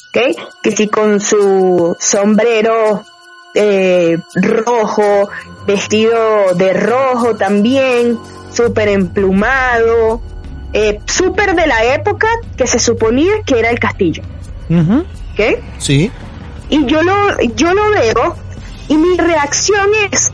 [0.09, 0.37] ¿Ok?
[0.62, 3.04] Que sí, con su sombrero
[3.54, 5.28] eh, rojo,
[5.66, 8.18] vestido de rojo también,
[8.52, 10.20] súper emplumado,
[10.72, 14.22] eh, súper de la época que se suponía que era el castillo.
[14.68, 15.62] Ujú, ¿Ok?
[15.78, 16.11] Sí.
[16.68, 18.37] Y yo lo, yo lo veo
[18.88, 20.33] y mi reacción es,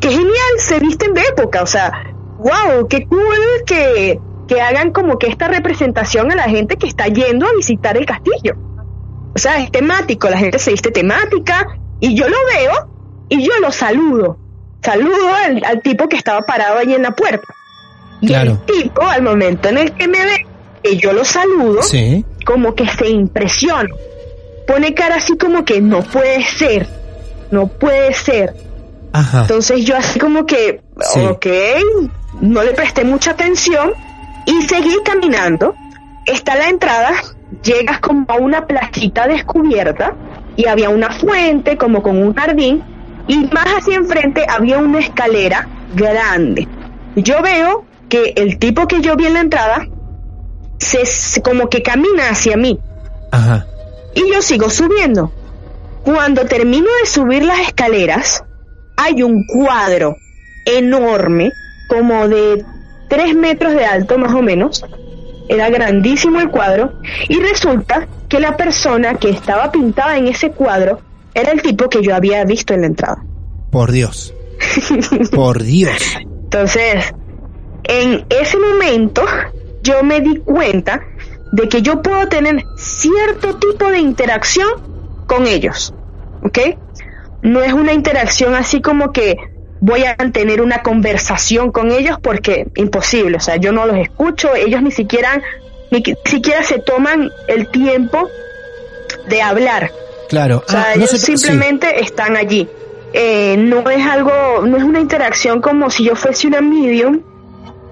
[0.00, 1.92] que genial, se visten de época, o sea,
[2.38, 7.06] wow, qué cool que, que hagan como que esta representación a la gente que está
[7.06, 8.54] yendo a visitar el castillo.
[9.34, 11.66] O sea, es temático, la gente se viste temática
[12.00, 12.88] y yo lo veo
[13.28, 14.38] y yo lo saludo.
[14.82, 17.46] Saludo al, al tipo que estaba parado ahí en la puerta.
[18.20, 18.52] Y Claro.
[18.52, 20.46] el tipo, al momento en el que me ve,
[20.82, 22.24] que yo lo saludo, Sí.
[22.44, 23.88] como que se impresiona.
[24.66, 26.86] Pone cara así como que no puede ser,
[27.50, 28.54] no puede ser.
[29.12, 29.42] Ajá.
[29.42, 31.20] Entonces yo así como que, Sí.
[31.20, 31.46] ok,
[32.40, 33.92] no le presté mucha atención
[34.46, 35.74] y seguí caminando.
[36.26, 37.12] Está la entrada,
[37.62, 40.14] llegas como a una placita descubierta
[40.56, 42.82] y había una fuente como con un jardín
[43.26, 46.68] y más hacia enfrente había una escalera grande.
[47.16, 49.86] Yo veo que el tipo que yo vi en la entrada
[50.78, 52.78] se, como que camina hacia mí
[53.30, 53.66] Ajá.
[54.14, 55.32] y yo sigo subiendo.
[56.04, 58.44] Cuando termino de subir las escaleras,
[58.96, 60.16] hay un cuadro
[60.66, 61.52] enorme,
[61.88, 62.64] como de
[63.08, 64.84] 3 metros de alto más o menos.
[65.48, 66.94] Era grandísimo el cuadro.
[67.28, 71.00] Y resulta que la persona que estaba pintada en ese cuadro
[71.34, 73.24] era el tipo que yo había visto en la entrada.
[73.70, 74.34] Por Dios.
[75.32, 76.16] Por Dios.
[76.44, 77.12] Entonces,
[77.84, 79.22] en ese momento
[79.82, 81.02] yo me di cuenta
[81.52, 84.68] de que yo puedo tener cierto tipo de interacción
[85.26, 85.94] con ellos,
[86.42, 86.58] ¿ok?
[87.42, 89.36] No es una interacción así como que
[89.86, 94.54] voy a tener una conversación con ellos porque imposible, o sea, yo no los escucho,
[94.54, 95.42] ellos ni siquiera
[95.90, 98.28] ni qui- siquiera se toman el tiempo
[99.28, 99.90] de hablar.
[100.30, 100.62] Claro.
[100.66, 101.36] O sea, Ah, no ellos se te- sí.
[101.36, 102.66] simplemente están allí.
[103.12, 104.32] Eh, no es algo,
[104.66, 107.20] no es una interacción como si yo fuese una medium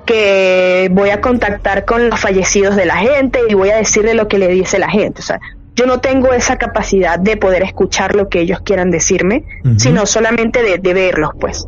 [0.06, 4.28] que voy a contactar con los fallecidos de la gente y voy a decirle lo
[4.28, 5.20] que le dice la gente.
[5.20, 5.40] O sea,
[5.76, 9.44] yo no tengo esa capacidad de poder escuchar lo que ellos quieran decirme,
[9.76, 11.66] sino solamente de, de verlos, pues.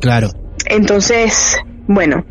[0.00, 0.30] Claro.
[0.66, 1.56] Entonces,
[1.86, 2.24] bueno,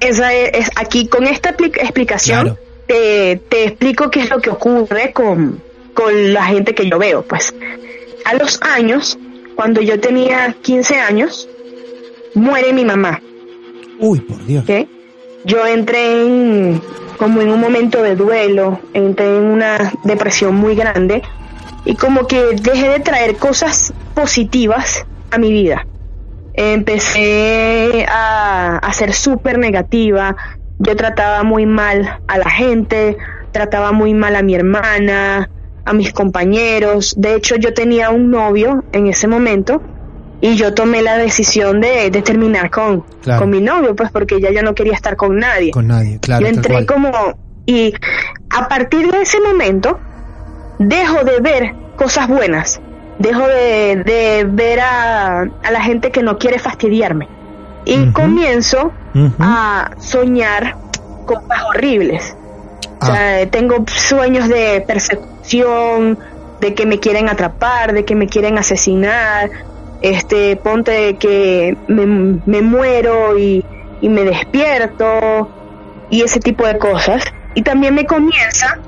[0.00, 2.58] esa es, aquí con esta expli- explicación Claro.
[2.86, 5.60] te, te explico qué es lo que ocurre con,
[5.94, 7.22] con la gente que yo veo.
[7.22, 7.54] Pues
[8.24, 9.18] a los años,
[9.54, 11.48] cuando yo tenía 15 años,
[12.34, 13.20] muere mi mamá.
[13.98, 14.64] Uy, por Dios.
[14.68, 14.88] ¿ok?
[15.44, 16.80] Yo entré en,
[17.18, 21.22] como en un momento de duelo, entré en una depresión muy grande
[21.84, 25.86] y como que dejé de traer cosas positivas a mi vida.
[26.56, 30.36] Empecé a, a ser súper negativa,
[30.78, 33.16] yo trataba muy mal a la gente,
[33.52, 35.50] trataba muy mal a mi hermana,
[35.84, 37.14] a mis compañeros.
[37.16, 39.82] De hecho, yo tenía un novio en ese momento
[40.40, 43.40] y yo tomé la decisión de, de terminar con, Claro.
[43.42, 45.70] con mi novio, pues porque ya yo no quería estar con nadie.
[45.72, 46.42] Con nadie, claro.
[46.42, 47.10] yo entré como
[47.64, 47.92] y
[48.50, 49.98] a partir de ese momento
[50.78, 52.80] dejo de ver cosas buenas,
[53.18, 57.28] dejo de, de ver a, a la gente que no quiere fastidiarme
[57.84, 58.92] y comienzo
[59.38, 60.76] a soñar
[61.24, 62.36] cosas horribles.
[63.00, 63.06] O Ah.
[63.14, 66.18] sea, tengo sueños de persecución,
[66.60, 69.50] de que me quieren atrapar, de que me quieren asesinar.
[70.02, 72.06] Este, ponte que me,
[72.44, 73.64] me muero y,
[74.00, 75.50] y me despierto
[76.10, 77.22] y ese tipo de cosas.
[77.54, 78.78] Y también me comienza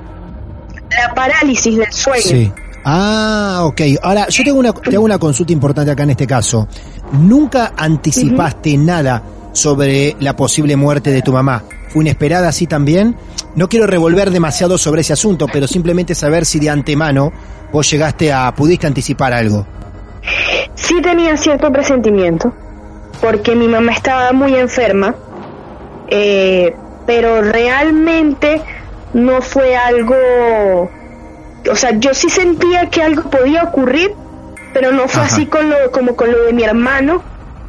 [1.07, 2.21] la parálisis del sueño.
[2.21, 2.51] Sí.
[2.83, 3.81] Ah, ok.
[4.01, 6.67] Ahora, yo tengo una, te hago una consulta importante acá en este caso.
[7.13, 11.63] ¿Nunca anticipaste nada sobre la posible muerte de tu mamá?
[11.89, 13.15] ¿Fue inesperada así también?
[13.55, 17.31] No quiero revolver demasiado sobre ese asunto, pero simplemente saber si de antemano
[17.71, 19.65] vos llegaste a, pudiste anticipar algo.
[20.75, 22.53] sí tenía cierto presentimiento,
[23.21, 25.15] porque mi mamá estaba muy enferma,
[26.09, 28.61] eh, pero realmente
[29.13, 30.15] no fue algo
[31.69, 34.11] o sea, yo sí sentía que algo podía ocurrir,
[34.73, 35.33] pero no fue Ajá.
[35.33, 37.23] así con lo, como con lo de mi hermano,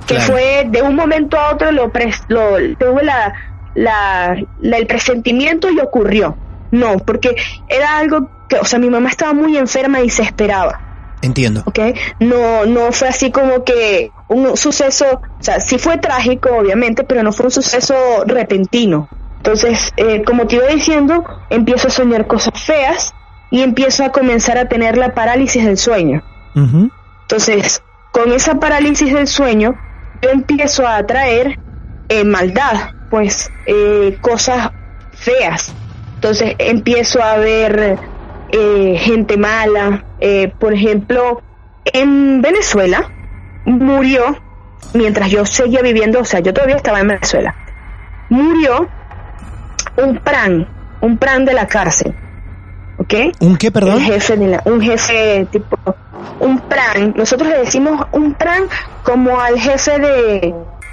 [0.06, 0.32] que Claro.
[0.32, 3.32] fue de un momento a otro lo, pres- lo tuve la,
[3.74, 6.36] la, la- el presentimiento y ocurrió.
[6.72, 7.34] No, porque
[7.68, 10.80] era algo que, o sea, mi mamá estaba muy enferma y se esperaba.
[11.22, 11.62] Entiendo.
[11.66, 11.78] ¿ok?
[12.20, 15.04] No, no fue así como que un suceso,
[15.38, 17.94] o sea, sí fue trágico, obviamente, pero no fue un suceso
[18.26, 19.08] repentino.
[19.38, 23.14] Entonces, eh, como te iba diciendo, empiezo a soñar cosas feas
[23.50, 26.22] y empiezo a comenzar a tener la parálisis del sueño.
[27.22, 27.82] Entonces,
[28.12, 29.74] con esa parálisis del sueño,
[30.22, 31.58] yo empiezo a atraer
[32.08, 34.70] eh, maldad, pues eh, cosas
[35.12, 35.72] feas.
[36.16, 37.98] Entonces empiezo a ver
[38.52, 40.04] eh, gente mala.
[40.20, 41.42] Eh, por ejemplo,
[41.84, 43.10] en Venezuela
[43.64, 44.36] murió,
[44.92, 47.54] mientras yo seguía viviendo, o sea, yo todavía estaba en Venezuela,
[48.28, 48.88] murió
[49.96, 50.68] un pran,
[51.00, 52.14] un pran de la cárcel.
[53.00, 53.14] ¿Ok?
[53.40, 53.94] ¿Un qué, perdón?
[53.96, 55.76] El jefe de la, un jefe tipo,
[56.40, 58.64] un pran, nosotros le decimos un pran
[59.02, 60.36] como al jefe de,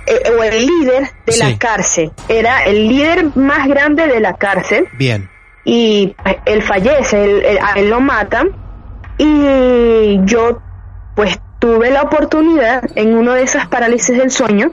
[0.08, 1.40] eh, o el líder de Sí.
[1.40, 2.12] la cárcel.
[2.30, 5.30] Era el líder más grande de la cárcel Bien.
[5.66, 8.52] y pues, él fallece, él, él- a él lo matan
[9.18, 10.62] y yo
[11.16, 14.72] pues tuve la oportunidad en uno de esas parálisis del sueño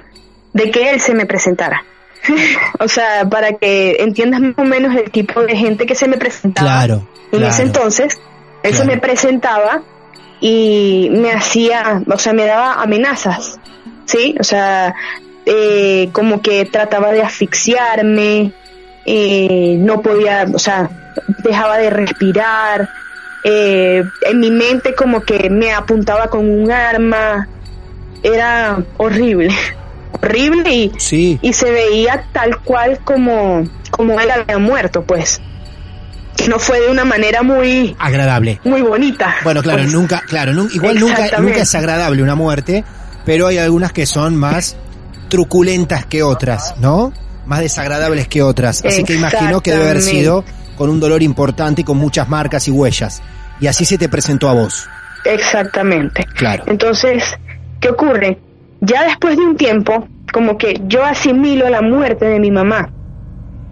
[0.53, 1.83] de que él se me presentara.
[2.79, 6.17] o sea, para que entiendas más o menos el tipo de gente que se me
[6.17, 6.69] presentaba.
[6.69, 7.09] Claro.
[7.33, 7.47] En claro.
[7.53, 8.21] ese entonces,
[8.63, 9.83] él se me presentaba
[10.41, 13.59] y me hacía, o sea, me daba amenazas,
[14.05, 14.35] ¿sí?
[14.39, 14.95] O sea,
[15.47, 18.53] eh, como que trataba de asfixiarme,
[19.07, 20.91] eh, no podía, o sea,
[21.43, 22.89] dejaba de respirar,
[23.45, 27.49] eh, en mi mente como que me apuntaba con un arma,
[28.23, 29.51] era horrible,
[30.25, 31.39] horrible y, Sí.
[31.43, 35.41] y se veía tal cual como, como él había muerto, pues.
[36.49, 38.61] No fue de una manera muy, Agradable.
[38.65, 39.37] muy bonita.
[39.45, 39.93] Bueno, claro, pues.
[39.95, 42.85] nunca, claro, nun- igual nunca, nunca es agradable una muerte,
[43.25, 44.77] pero hay algunas que son más
[45.29, 47.13] truculentas que otras, ¿no?
[47.47, 48.85] Más desagradables que otras.
[48.85, 50.45] Así que imagino que debe haber sido
[50.77, 53.23] con un dolor importante y con muchas marcas y huellas.
[53.61, 54.87] Y así se te presentó a vos.
[55.25, 56.25] Exactamente.
[56.37, 56.65] Claro.
[56.67, 57.23] Entonces,
[57.81, 58.39] ¿qué ocurre?
[58.81, 62.92] Ya después de un tiempo, como que yo asimilo la muerte de mi mamá.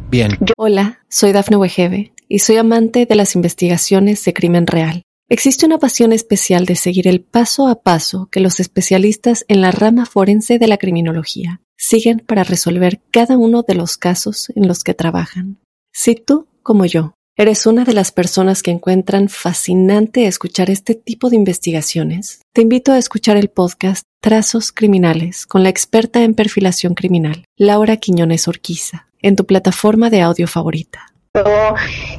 [0.09, 0.39] Bien.
[0.57, 5.03] Hola, soy Dafne Wegebe y soy amante de las investigaciones de crimen real.
[5.29, 9.73] Existe una pasión especial de seguir el paso a paso que los especialistas en la
[9.73, 14.85] rama forense de la criminología siguen para resolver cada uno de los casos en los
[14.85, 15.59] que trabajan.
[15.93, 21.31] Si tú, como yo, eres una de las personas que encuentran fascinante escuchar este tipo
[21.31, 26.95] de investigaciones, te invito a escuchar el podcast Trazos Criminales con la experta en perfilación
[26.95, 31.07] criminal, Laura Quiñones Orquiza, en tu plataforma de audio favorita.
[31.35, 31.75] Luego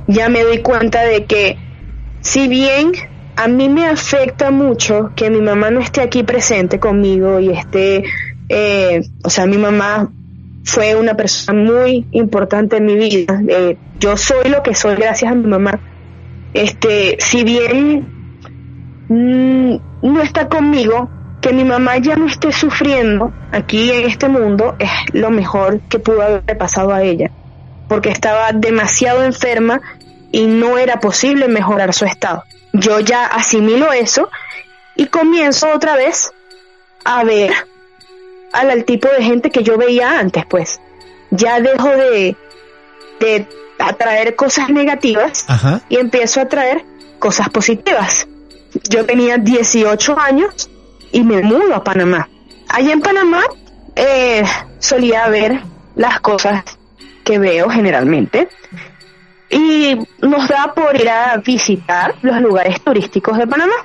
[0.07, 1.57] ya me doy cuenta de que
[2.21, 2.91] si bien
[3.35, 8.03] a mí me afecta mucho que mi mamá no esté aquí presente conmigo y esté,
[8.49, 10.11] eh, o sea, mi mamá
[10.63, 13.41] fue una persona muy importante en mi vida.
[13.47, 15.79] Eh, yo soy lo que soy gracias a mi mamá.
[16.53, 18.07] Este, si bien
[19.09, 21.09] mm, no está conmigo,
[21.41, 25.99] que mi mamá ya no esté sufriendo aquí en este mundo es lo mejor que
[25.99, 27.31] pudo haber pasado a ella,
[27.89, 29.81] porque estaba demasiado enferma
[30.31, 32.43] y no era posible mejorar su estado.
[32.71, 34.29] Yo ya asimilo eso
[34.95, 36.31] y comienzo otra vez
[37.03, 37.51] a ver
[38.53, 40.79] al, al tipo de gente que yo veía antes, pues.
[41.31, 42.37] Ya dejo de,
[43.19, 43.47] de
[43.79, 45.81] atraer cosas negativas Ajá.
[45.89, 46.85] y empiezo a traer
[47.19, 48.27] cosas positivas.
[48.89, 50.69] Yo tenía 18 años
[51.11, 52.29] y me mudo a Panamá.
[52.69, 53.43] Allá en Panamá
[53.95, 54.43] eh,
[54.79, 55.61] solía ver
[55.95, 56.63] las cosas
[57.23, 58.49] que veo generalmente
[59.49, 63.75] y nos da por ir a visitar los lugares turísticos de Panamá.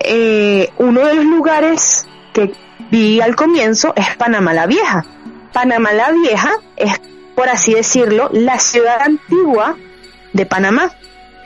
[0.00, 2.52] Eh, uno de los lugares que
[2.90, 5.04] vi al comienzo es Panamá la Vieja.
[5.52, 6.92] Panamá la Vieja es,
[7.34, 9.76] por así decirlo, la ciudad antigua
[10.32, 10.90] de Panamá.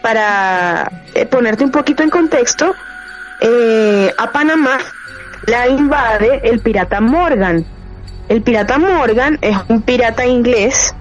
[0.02, 2.74] Para eh, ponerte un poquito en contexto,
[3.40, 4.78] eh, a Panamá
[5.46, 7.64] la invade el pirata Morgan.
[8.28, 10.94] El pirata Morgan es un pirata inglés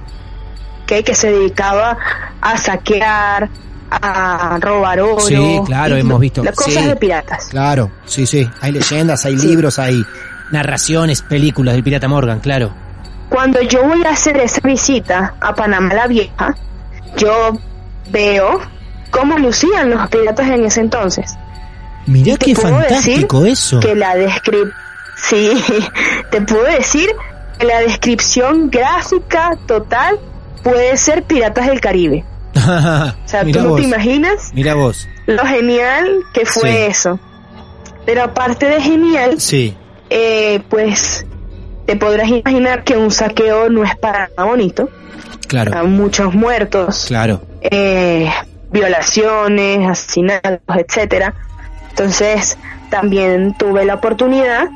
[0.85, 1.97] que se dedicaba
[2.41, 3.47] a saquear,
[3.91, 5.19] a robar oro.
[5.19, 6.43] Sí, claro, hemos visto.
[6.43, 6.89] Las cosas Sí.
[6.89, 7.45] de piratas.
[7.49, 8.49] Claro, sí, sí.
[8.61, 9.47] Hay leyendas, hay Sí.
[9.47, 10.03] libros, hay
[10.51, 12.73] narraciones, películas del Pirata Morgan, claro.
[13.29, 16.55] Cuando yo voy a hacer esa visita a Panamá la Vieja,
[17.17, 17.51] yo
[18.11, 18.59] veo
[19.11, 21.35] cómo lucían los piratas en ese entonces.
[22.07, 23.79] Mirá qué fantástico eso.
[23.79, 24.69] Que la descrip
[25.15, 25.51] sí,
[26.31, 27.09] te puedo decir
[27.59, 30.17] que la descripción gráfica total
[30.63, 32.25] puede ser Piratas del Caribe.
[32.55, 33.81] O sea, tú no vos.
[33.81, 35.07] te imaginas Mira vos.
[35.27, 36.77] lo genial que fue Sí.
[36.89, 37.19] eso.
[38.05, 39.77] Pero aparte de genial, Sí,
[40.09, 41.25] eh, pues
[41.85, 44.89] te podrás imaginar que un saqueo no es para nada bonito.
[45.47, 47.41] claro, Hay muchos muertos, claro.
[47.61, 48.29] eh,
[48.71, 51.33] violaciones, asesinatos, etcétera.
[51.89, 52.57] Entonces
[52.89, 54.67] también tuve la oportunidad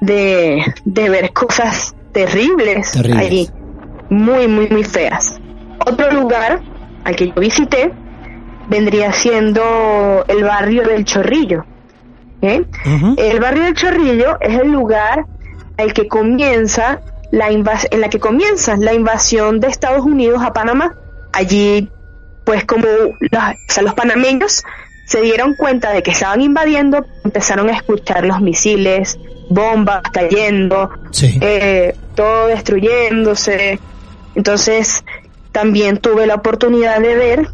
[0.00, 3.26] de, de ver cosas terribles, Terribles.
[3.26, 3.50] allí,
[4.08, 5.38] muy, muy, muy feas.
[5.86, 6.60] Otro lugar
[7.04, 7.92] al que yo visité
[8.68, 11.64] vendría siendo el barrio del Chorrillo.
[12.42, 12.64] ¿Eh?
[13.16, 15.26] El barrio del Chorrillo es el lugar
[15.76, 20.52] al que comienza la invas en la que comienza la invasión de Estados Unidos a
[20.52, 20.96] Panamá.
[21.32, 21.88] Allí,
[22.44, 24.64] pues como los, o sea, los panameños
[25.06, 29.18] se dieron cuenta de que estaban invadiendo, empezaron a escuchar los misiles,
[29.48, 31.38] bombas cayendo, Sí.
[31.40, 33.78] eh, todo destruyéndose.
[34.34, 35.04] Entonces,
[35.52, 37.48] también tuve la oportunidad de ver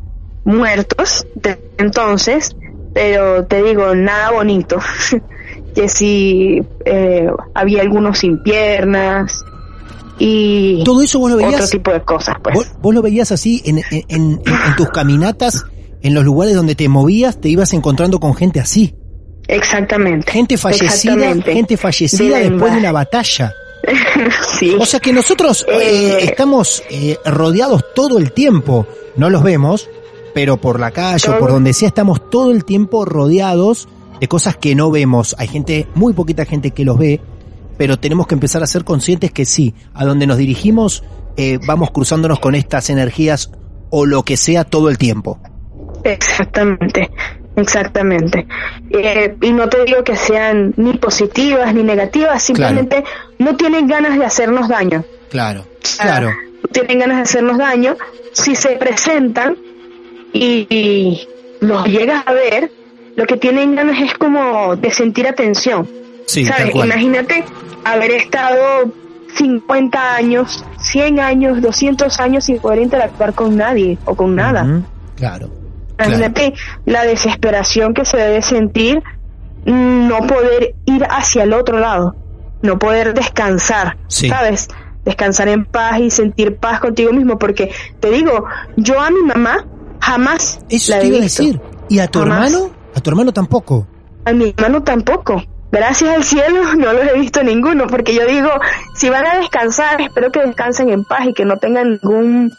[0.44, 2.56] muertos de entonces,
[2.96, 4.78] pero te digo, nada bonito.
[5.74, 9.44] que sí, eh, había algunos sin piernas
[10.18, 12.54] y Todo eso vos lo otro veías, tipo de cosas, pues.
[12.56, 14.40] vos, vos lo veías así en, en, en-
[14.78, 15.66] tus caminatas,
[16.00, 18.94] en los lugares donde te movías, te ibas encontrando con gente así.
[19.46, 20.32] Exactamente.
[20.32, 21.52] Gente fallecida, Exactamente.
[21.52, 23.52] gente fallecida De después de una batalla.
[24.58, 24.74] sí.
[24.80, 26.18] O sea que nosotros eh, Eh.
[26.24, 28.86] estamos eh, rodeados todo el tiempo.
[29.16, 29.88] No los vemos,
[30.36, 33.88] pero por la calle o por donde sea estamos todo el tiempo rodeados
[34.20, 35.34] de cosas que no vemos.
[35.38, 37.22] Hay gente, muy poquita gente que los ve,
[37.78, 41.04] pero tenemos que empezar a ser conscientes que sí, a donde nos dirigimos
[41.38, 43.50] eh, vamos cruzándonos con estas energías
[43.88, 45.38] o lo que sea todo el tiempo.
[46.04, 47.10] Exactamente,
[47.56, 48.46] exactamente.
[48.90, 53.04] Eh, y no te digo que sean ni positivas ni negativas, simplemente
[53.38, 55.02] no tienen ganas de hacernos daño.
[55.30, 55.64] Claro,
[55.98, 56.34] claro.
[56.72, 57.96] tienen ganas de hacernos daño.
[58.34, 59.56] Si se presentan
[60.32, 61.26] y,
[61.60, 62.70] los llegas a ver,
[63.16, 65.88] lo que tienen ganas es como de sentir atención.
[66.26, 66.74] Sí, ¿Sabes?
[66.74, 67.44] Imagínate
[67.84, 68.92] haber estado
[69.36, 74.62] 50 años, 100 años, 200 años sin poder interactuar con nadie o con nada.
[74.62, 74.82] Claro.
[75.16, 75.50] claro.
[75.98, 76.54] Imagínate
[76.84, 79.02] la desesperación que se debe sentir
[79.66, 82.14] no poder ir hacia el otro lado,
[82.62, 84.28] no poder descansar, Sí.
[84.28, 84.68] ¿sabes?
[85.04, 87.70] Descansar en paz y sentir paz contigo mismo, porque
[88.00, 88.44] te digo,
[88.76, 89.64] yo a mi mamá
[90.00, 91.60] jamás Eso la te he iba a decir.
[91.88, 92.52] ¿Y a tu Jamás.
[92.52, 92.70] hermano?
[92.94, 93.86] A tu hermano tampoco.
[94.24, 95.42] A mi hermano tampoco.
[95.72, 98.48] Gracias al cielo no los he visto ninguno, porque yo digo,
[98.94, 102.52] si van a descansar, espero que descansen en paz y que no tengan ningún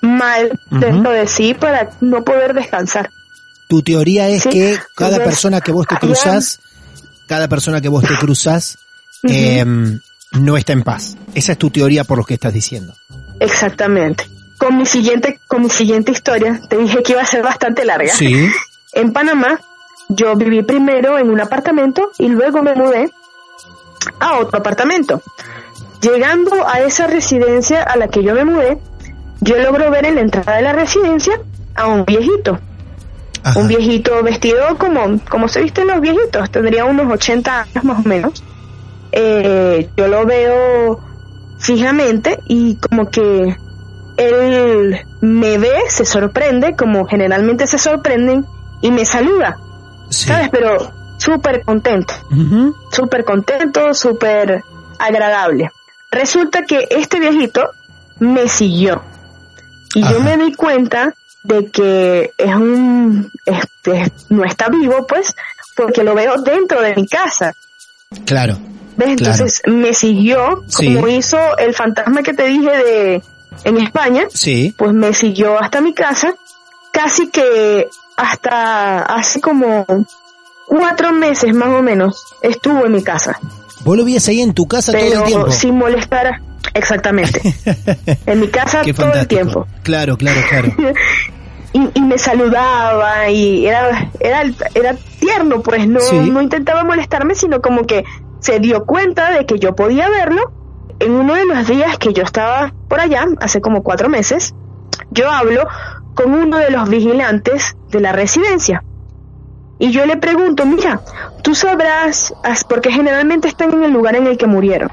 [0.00, 3.10] mal dentro de sí para no poder descansar.
[3.68, 6.60] Tu teoría es Sí, que cada persona que vos te cruzas,
[7.26, 8.78] cada persona que vos te cruzas,
[9.24, 9.98] em,
[10.32, 11.16] no está en paz.
[11.34, 12.94] Esa es tu teoría por lo que estás diciendo.
[13.40, 14.24] Exactamente.
[14.58, 18.12] Con mi siguiente, con mi siguiente historia, te dije que iba a ser bastante larga.
[18.12, 18.50] Sí.
[18.94, 19.60] En Panamá,
[20.08, 23.10] yo viví primero en un apartamento y luego me mudé
[24.18, 25.22] a otro apartamento.
[26.00, 28.78] Llegando a esa residencia a la que yo me mudé,
[29.40, 31.38] yo logro ver en la entrada de la residencia
[31.74, 32.58] a un viejito.
[33.42, 33.60] Ajá.
[33.60, 38.08] Un viejito vestido como, como se visten los viejitos, tendría unos 80 años más o
[38.08, 38.42] menos.
[39.12, 41.00] Eh, yo lo veo
[41.58, 43.56] fijamente y como que
[45.20, 48.44] me ve, se sorprende, como generalmente se sorprenden,
[48.80, 49.58] y me saluda,
[50.10, 50.26] Sí.
[50.28, 50.48] ¿sabes?
[50.50, 52.74] Pero súper contento, Ujú.
[52.92, 54.62] súper contento, súper
[54.98, 55.70] agradable.
[56.10, 57.62] Resulta que este viejito
[58.20, 59.02] me siguió
[59.94, 61.14] y yo me di cuenta
[61.44, 65.34] de que es un, este, no está vivo, pues,
[65.76, 67.54] porque lo veo dentro de mi casa.
[68.24, 68.56] Claro.
[68.96, 69.16] ¿Ves?
[69.16, 69.32] Claro.
[69.34, 70.94] Entonces me siguió, Sí.
[70.94, 73.22] como hizo el fantasma que te dije de
[73.64, 74.74] en España, Sí.
[74.76, 76.34] pues me siguió hasta mi casa,
[76.92, 79.84] casi que hasta hace como
[80.66, 83.38] cuatro meses más o menos estuvo en mi casa,
[83.84, 85.50] Vos lo vías ahí en tu casa todo el pero tiempo.
[85.52, 86.40] sin molestar,
[86.74, 87.40] exactamente,
[88.26, 89.66] en mi casa Qué todo el tiempo.
[89.82, 90.72] Claro, claro, claro.
[91.74, 94.42] Y, y me saludaba y era, era,
[94.74, 96.16] era tierno, pues no, Sí.
[96.30, 98.04] no intentaba molestarme, sino como que
[98.40, 100.50] se dio cuenta de que yo podía verlo.
[101.00, 104.54] En uno de los días que yo estaba por allá, hace como cuatro meses,
[105.10, 105.66] yo hablo
[106.14, 108.82] con uno de los vigilantes de la residencia.
[109.78, 111.00] Y yo le pregunto, mira,
[111.42, 112.34] tú sabrás,
[112.68, 114.90] porque generalmente están en el lugar en el que murieron,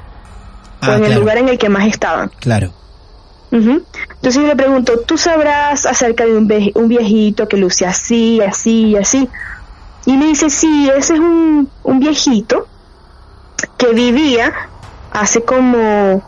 [0.80, 2.30] Ah, o en el lugar en el que más estaban.
[2.38, 2.72] Claro.
[3.50, 3.82] Ujú.
[4.10, 8.96] Entonces yo le pregunto, ¿tú sabrás acerca de un, viejito que luce así, así y
[8.96, 9.28] así?
[10.04, 12.68] Y me dice, sí, ese es un, un viejito
[13.76, 14.52] que vivía
[15.12, 16.22] hace como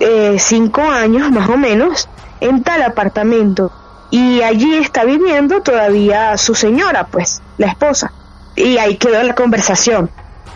[0.00, 2.08] eh, cinco años más o menos
[2.40, 3.72] en tal apartamento.
[4.10, 8.12] Y allí está viviendo todavía su señora, pues, la esposa.
[8.54, 10.10] Y ahí quedó la conversación.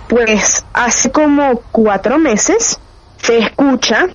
[0.09, 2.79] Pues hace como cuatro meses
[3.21, 4.09] se escucha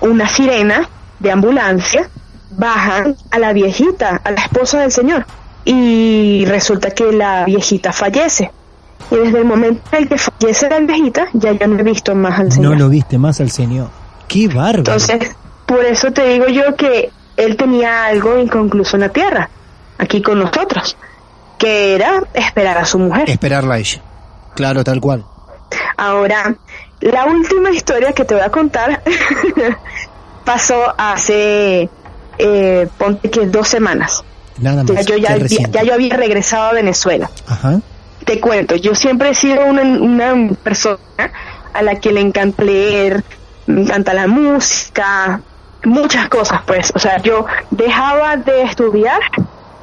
[0.00, 0.88] una sirena
[1.18, 2.08] de ambulancia,
[2.50, 5.26] bajan a la viejita, a la esposa del señor,
[5.64, 8.50] y resulta que la viejita fallece.
[9.10, 12.14] Y desde el momento en el que fallece la viejita, ya yo no he visto
[12.14, 12.72] más al señor.
[12.72, 13.88] No lo viste más al señor.
[14.28, 14.78] Qué bárbaro.
[14.78, 15.36] Entonces,
[15.66, 19.48] por eso te digo yo que él tenía algo inconcluso en la tierra,
[19.98, 20.96] aquí con nosotros,
[21.58, 23.30] que era esperar a su mujer.
[23.30, 24.00] Esperarla a ella.
[24.54, 25.24] Claro, tal cual.
[25.96, 26.56] Ahora,
[27.00, 29.02] la última historia que te voy a contar
[30.44, 31.88] pasó hace,
[32.38, 34.22] eh, ponte que dos semanas.
[34.58, 35.06] Nada Ya más.
[35.06, 35.70] yo, ya, Qué había- reciente.
[35.72, 37.30] ya yo había regresado a Venezuela.
[37.46, 37.80] Ajá.
[38.26, 40.98] Te cuento, yo siempre he sido una, una persona
[41.72, 43.22] a la que le encanta leer,
[43.66, 45.40] me encanta la música,
[45.84, 46.92] muchas cosas pues.
[46.94, 49.20] O sea, yo dejaba de estudiar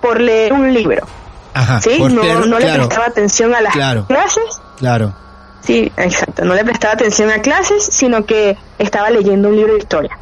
[0.02, 1.08] por leer un libro.
[1.54, 1.80] Ajá.
[1.82, 1.98] ¿sí?
[2.00, 2.10] No,
[2.46, 4.06] no le claro, prestaba atención a las Claro.
[4.08, 4.44] clases.
[4.78, 5.14] claro.
[5.62, 6.44] Sí, exacto.
[6.44, 10.18] No le prestaba atención a clases, sino que estaba leyendo un libro de historia,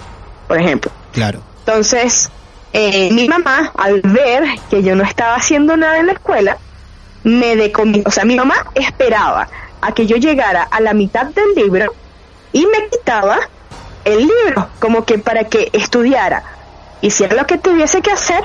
[0.47, 0.91] por ejemplo.
[1.13, 1.41] Claro.
[1.65, 2.29] Entonces,
[2.73, 6.57] eh, mi mamá, al ver que yo no estaba haciendo nada en la escuela,
[7.23, 8.03] me decomisó.
[8.07, 9.47] O sea, mi mamá esperaba
[9.81, 11.93] a que yo llegara a la mitad del libro
[12.51, 13.39] y me quitaba
[14.03, 16.43] el libro, como que para que estudiara,
[17.01, 18.43] hiciera lo que tuviese que hacer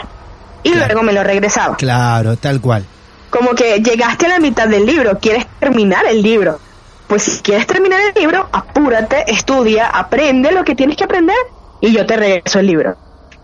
[0.63, 0.87] y Claro.
[0.87, 1.77] luego me lo regresaba.
[1.77, 2.85] Claro, tal cual.
[3.31, 6.61] Como que llegaste a la mitad del libro, quieres terminar el libro.
[7.07, 11.37] Pues si quieres terminar el libro, apúrate, estudia, aprende lo que tienes que aprender
[11.81, 12.97] y yo te regreso el libro.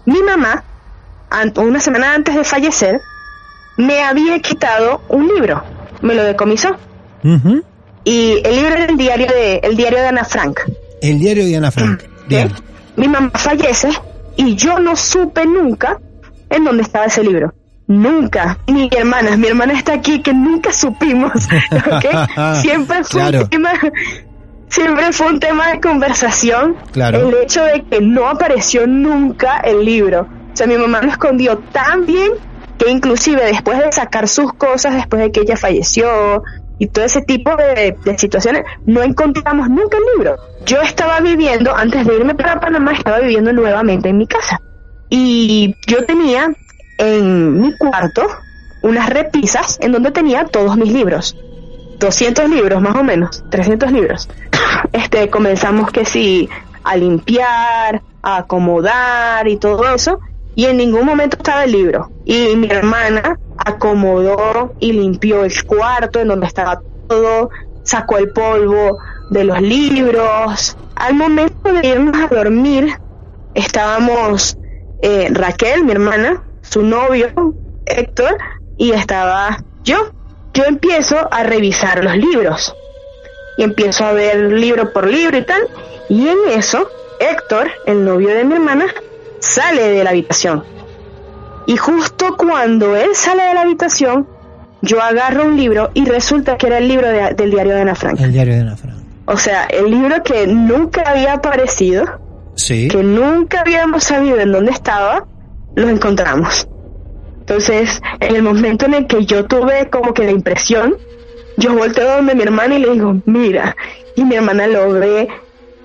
[0.04, 0.64] Mi mamá,
[1.56, 3.00] una semana antes de fallecer,
[3.76, 5.62] me había quitado un libro,
[6.02, 6.76] me lo decomisó.
[8.04, 10.60] Y el libro era el diario de, el diario de Ana Frank.
[11.00, 12.02] El diario de Ana Frank.
[12.96, 13.88] Mi mamá fallece
[14.36, 15.98] y yo no supe nunca
[16.50, 17.54] en dónde estaba ese libro.
[17.86, 18.58] Nunca.
[18.66, 21.32] Ni mi hermana, mi hermana está aquí que nunca supimos.
[21.72, 22.54] ¿ok?
[22.62, 23.40] Siempre fue Claro.
[23.42, 23.72] un tema,
[24.68, 26.76] siempre fue un tema de conversación.
[26.92, 27.28] Claro.
[27.28, 30.22] El hecho de que no apareció nunca el libro.
[30.52, 32.32] O sea, mi mamá lo escondió tan bien
[32.82, 36.42] que inclusive después de sacar sus cosas, después de que ella falleció
[36.78, 40.36] y todo ese tipo de, situaciones, no encontramos nunca el libro.
[40.66, 44.60] Yo estaba viviendo, antes de irme para Panamá, estaba viviendo nuevamente en mi casa.
[45.08, 46.52] Y yo tenía
[46.98, 48.26] en mi cuarto
[48.82, 51.36] unas repisas en donde tenía todos mis libros.
[52.00, 54.28] 200 libros más o menos, 300 libros.
[54.92, 56.48] Este, comenzamos que sí,
[56.82, 60.18] a limpiar, a acomodar y todo eso,
[60.54, 62.10] y en ningún momento estaba el libro.
[62.24, 67.50] Y mi hermana acomodó y limpió el cuarto en donde estaba todo,
[67.82, 68.98] sacó el polvo
[69.30, 70.76] de los libros.
[70.96, 72.98] Al momento de irnos a dormir,
[73.54, 74.56] estábamos
[75.02, 77.28] eh, Raquel, mi hermana, su novio,
[77.86, 78.36] Héctor,
[78.76, 80.12] y estaba yo.
[80.54, 82.74] Yo empiezo a revisar los libros
[83.56, 85.62] y empiezo a ver libro por libro y tal.
[86.08, 86.88] Y en eso,
[87.20, 88.86] Héctor, el novio de mi hermana,
[89.42, 90.64] sale de la habitación.
[91.66, 94.26] Y justo cuando él sale de la habitación,
[94.80, 97.94] yo agarro un libro y resulta que era el libro de- del diario de Ana
[97.94, 98.18] Frank.
[98.20, 98.96] El diario de Ana Frank.
[99.26, 102.04] O sea, el libro que nunca había aparecido,
[102.54, 102.88] Sí.
[102.88, 105.26] que nunca habíamos sabido en dónde estaba,
[105.76, 106.66] lo encontramos.
[107.40, 110.96] Entonces, en el momento en el que yo tuve como que la impresión,
[111.56, 113.76] yo volteo donde mi hermana y le digo, mira,
[114.16, 115.28] y mi hermana lo ve,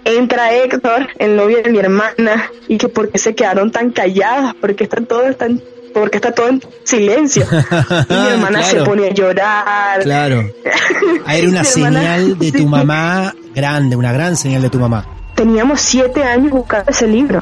[0.08, 4.55] entra Héctor, el novio de mi hermana, y que por qué se quedaron tan calladas,
[4.60, 5.62] porque están todos tan
[5.93, 7.43] porque está todo en silencio.
[8.10, 8.86] Y mi hermana se Claro.
[8.91, 10.01] pone a llorar.
[10.03, 10.43] Claro.
[11.28, 15.05] Era una señal de tu mamá grande, una gran señal de tu mamá.
[15.36, 17.41] teníamos siete años buscando ese libro.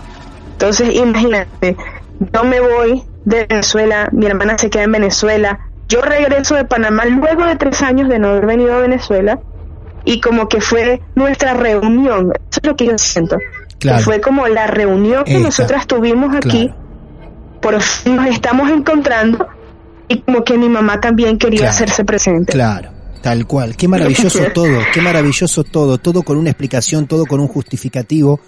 [0.54, 1.76] Entonces, imagínate,
[2.34, 5.60] yo me voy de Venezuela, mi hermana se queda en Venezuela,
[5.90, 9.40] yo regreso de Panamá luego de tres años de no haber venido a Venezuela
[10.06, 13.38] y como que fue nuestra reunión, eso es lo que yo siento,
[13.80, 13.98] Claro.
[13.98, 15.46] que fue como la reunión que Esta.
[15.46, 17.60] nosotras tuvimos aquí, Claro.
[17.62, 19.48] por fin nos estamos encontrando
[20.08, 21.72] y como que mi mamá también quería Claro.
[21.72, 22.54] hacerse presente.
[22.54, 22.90] Claro,
[23.22, 23.76] tal cual.
[23.76, 28.40] Qué maravilloso todo, qué maravilloso todo, todo con una explicación, todo con un justificativo,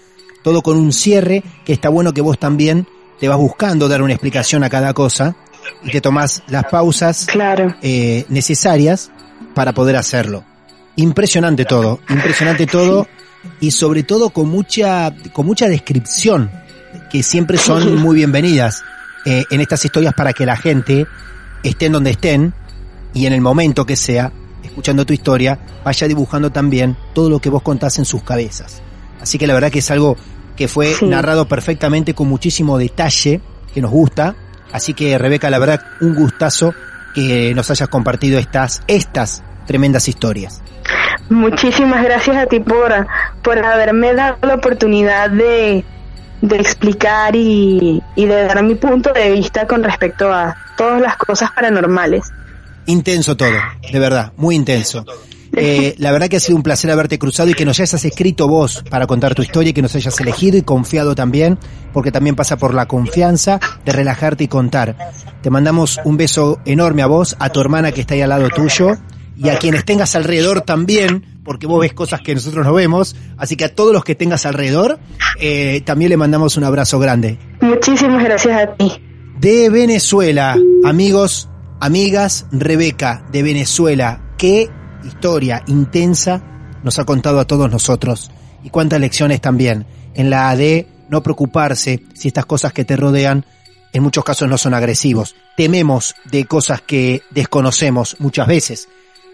[0.42, 2.86] todo con un cierre, que está bueno que vos también
[3.18, 5.34] te vas buscando dar una explicación a cada cosa
[5.82, 7.74] y te tomás las pausas Claro.
[7.82, 9.10] eh, necesarias
[9.54, 10.44] para poder hacerlo.
[10.98, 13.06] Impresionante todo, impresionante todo
[13.60, 16.50] y sobre todo con mucha, con mucha descripción
[17.10, 18.82] que siempre son muy bienvenidas
[19.24, 21.06] eh, en estas historias para que la gente
[21.62, 22.52] estén donde estén
[23.14, 24.32] y en el momento que sea,
[24.62, 28.82] escuchando tu historia, vaya dibujando también todo lo que vos contás en sus cabezas.
[29.20, 30.16] Así que la verdad que es algo
[30.56, 31.06] que fue Sí.
[31.06, 33.40] narrado perfectamente con muchísimo detalle,
[33.72, 34.36] que nos gusta,
[34.72, 36.74] Así que Rebeca, la verdad, un gustazo
[37.14, 40.60] que nos hayas compartido estas, estas tremendas historias.
[41.30, 43.06] Muchísimas gracias a ti por,
[43.44, 45.84] por haberme dado la oportunidad de,
[46.40, 51.16] de explicar y, y de dar mi punto de vista con respecto a todas las
[51.16, 52.32] cosas paranormales.
[52.86, 53.58] Intenso todo,
[53.92, 55.04] de verdad, muy intenso.
[55.52, 58.48] Eh, la verdad que ha sido un placer haberte cruzado y que nos hayas escrito
[58.48, 61.58] vos para contar tu historia y que nos hayas elegido y confiado también,
[61.92, 64.96] porque también pasa por la confianza de relajarte y contar.
[65.42, 68.48] Te mandamos un beso enorme a vos, a tu hermana que está ahí al lado
[68.50, 68.96] tuyo
[69.38, 73.56] y a quienes tengas alrededor también, porque vos ves cosas que nosotros no vemos, así
[73.56, 74.98] que a todos los que tengas alrededor
[75.40, 77.38] eh, también le mandamos un abrazo grande.
[77.60, 78.92] Muchísimas gracias a ti.
[79.38, 84.68] De Venezuela, amigos, amigas, Rebeca de Venezuela, qué
[85.04, 86.42] historia intensa
[86.82, 88.32] nos ha contado a todos nosotros
[88.64, 93.46] y cuántas lecciones también en la de no preocuparse si estas cosas que te rodean
[93.92, 95.36] en muchos casos no son agresivos.
[95.56, 98.88] Tememos de cosas que desconocemos muchas veces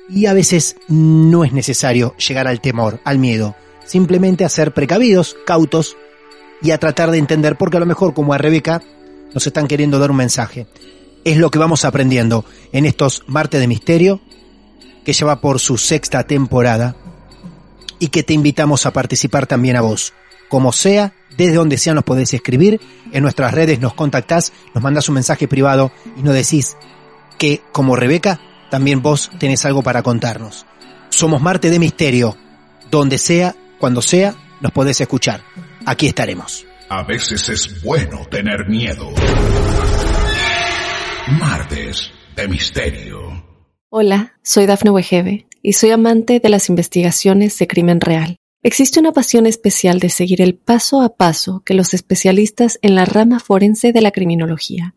[0.09, 3.55] y a veces no es necesario llegar al temor, al miedo.
[3.85, 5.97] Simplemente a ser precavidos, cautos
[6.63, 8.83] y a tratar de entender porque a lo mejor como a Rebeca
[9.33, 10.67] nos están queriendo dar un mensaje.
[11.25, 14.21] Es lo que vamos aprendiendo en estos martes de misterio
[15.05, 16.97] que lleva por su sexta temporada
[17.99, 20.13] y que te invitamos a participar también a vos.
[20.49, 22.81] Como sea, desde donde sea nos podés escribir,
[23.13, 26.77] en nuestras redes nos contactás, nos mandás un mensaje privado y nos decís
[27.39, 28.41] que, como Rebeca,
[28.75, 30.67] también vos tenés algo para contarnos.
[31.09, 32.37] Somos Marte de Misterio.
[32.91, 35.43] Donde sea, cuando sea, nos podés escuchar.
[35.87, 36.67] Aquí estaremos.
[36.89, 39.11] A veces es bueno tener miedo.
[41.39, 43.45] Martes de Misterio.
[43.91, 48.39] Hola, soy Dafne Wegebe y soy amante de las investigaciones de crimen real.
[48.65, 53.05] Existe una pasión especial de seguir el paso a paso que los especialistas en la
[53.05, 54.97] rama forense de la criminología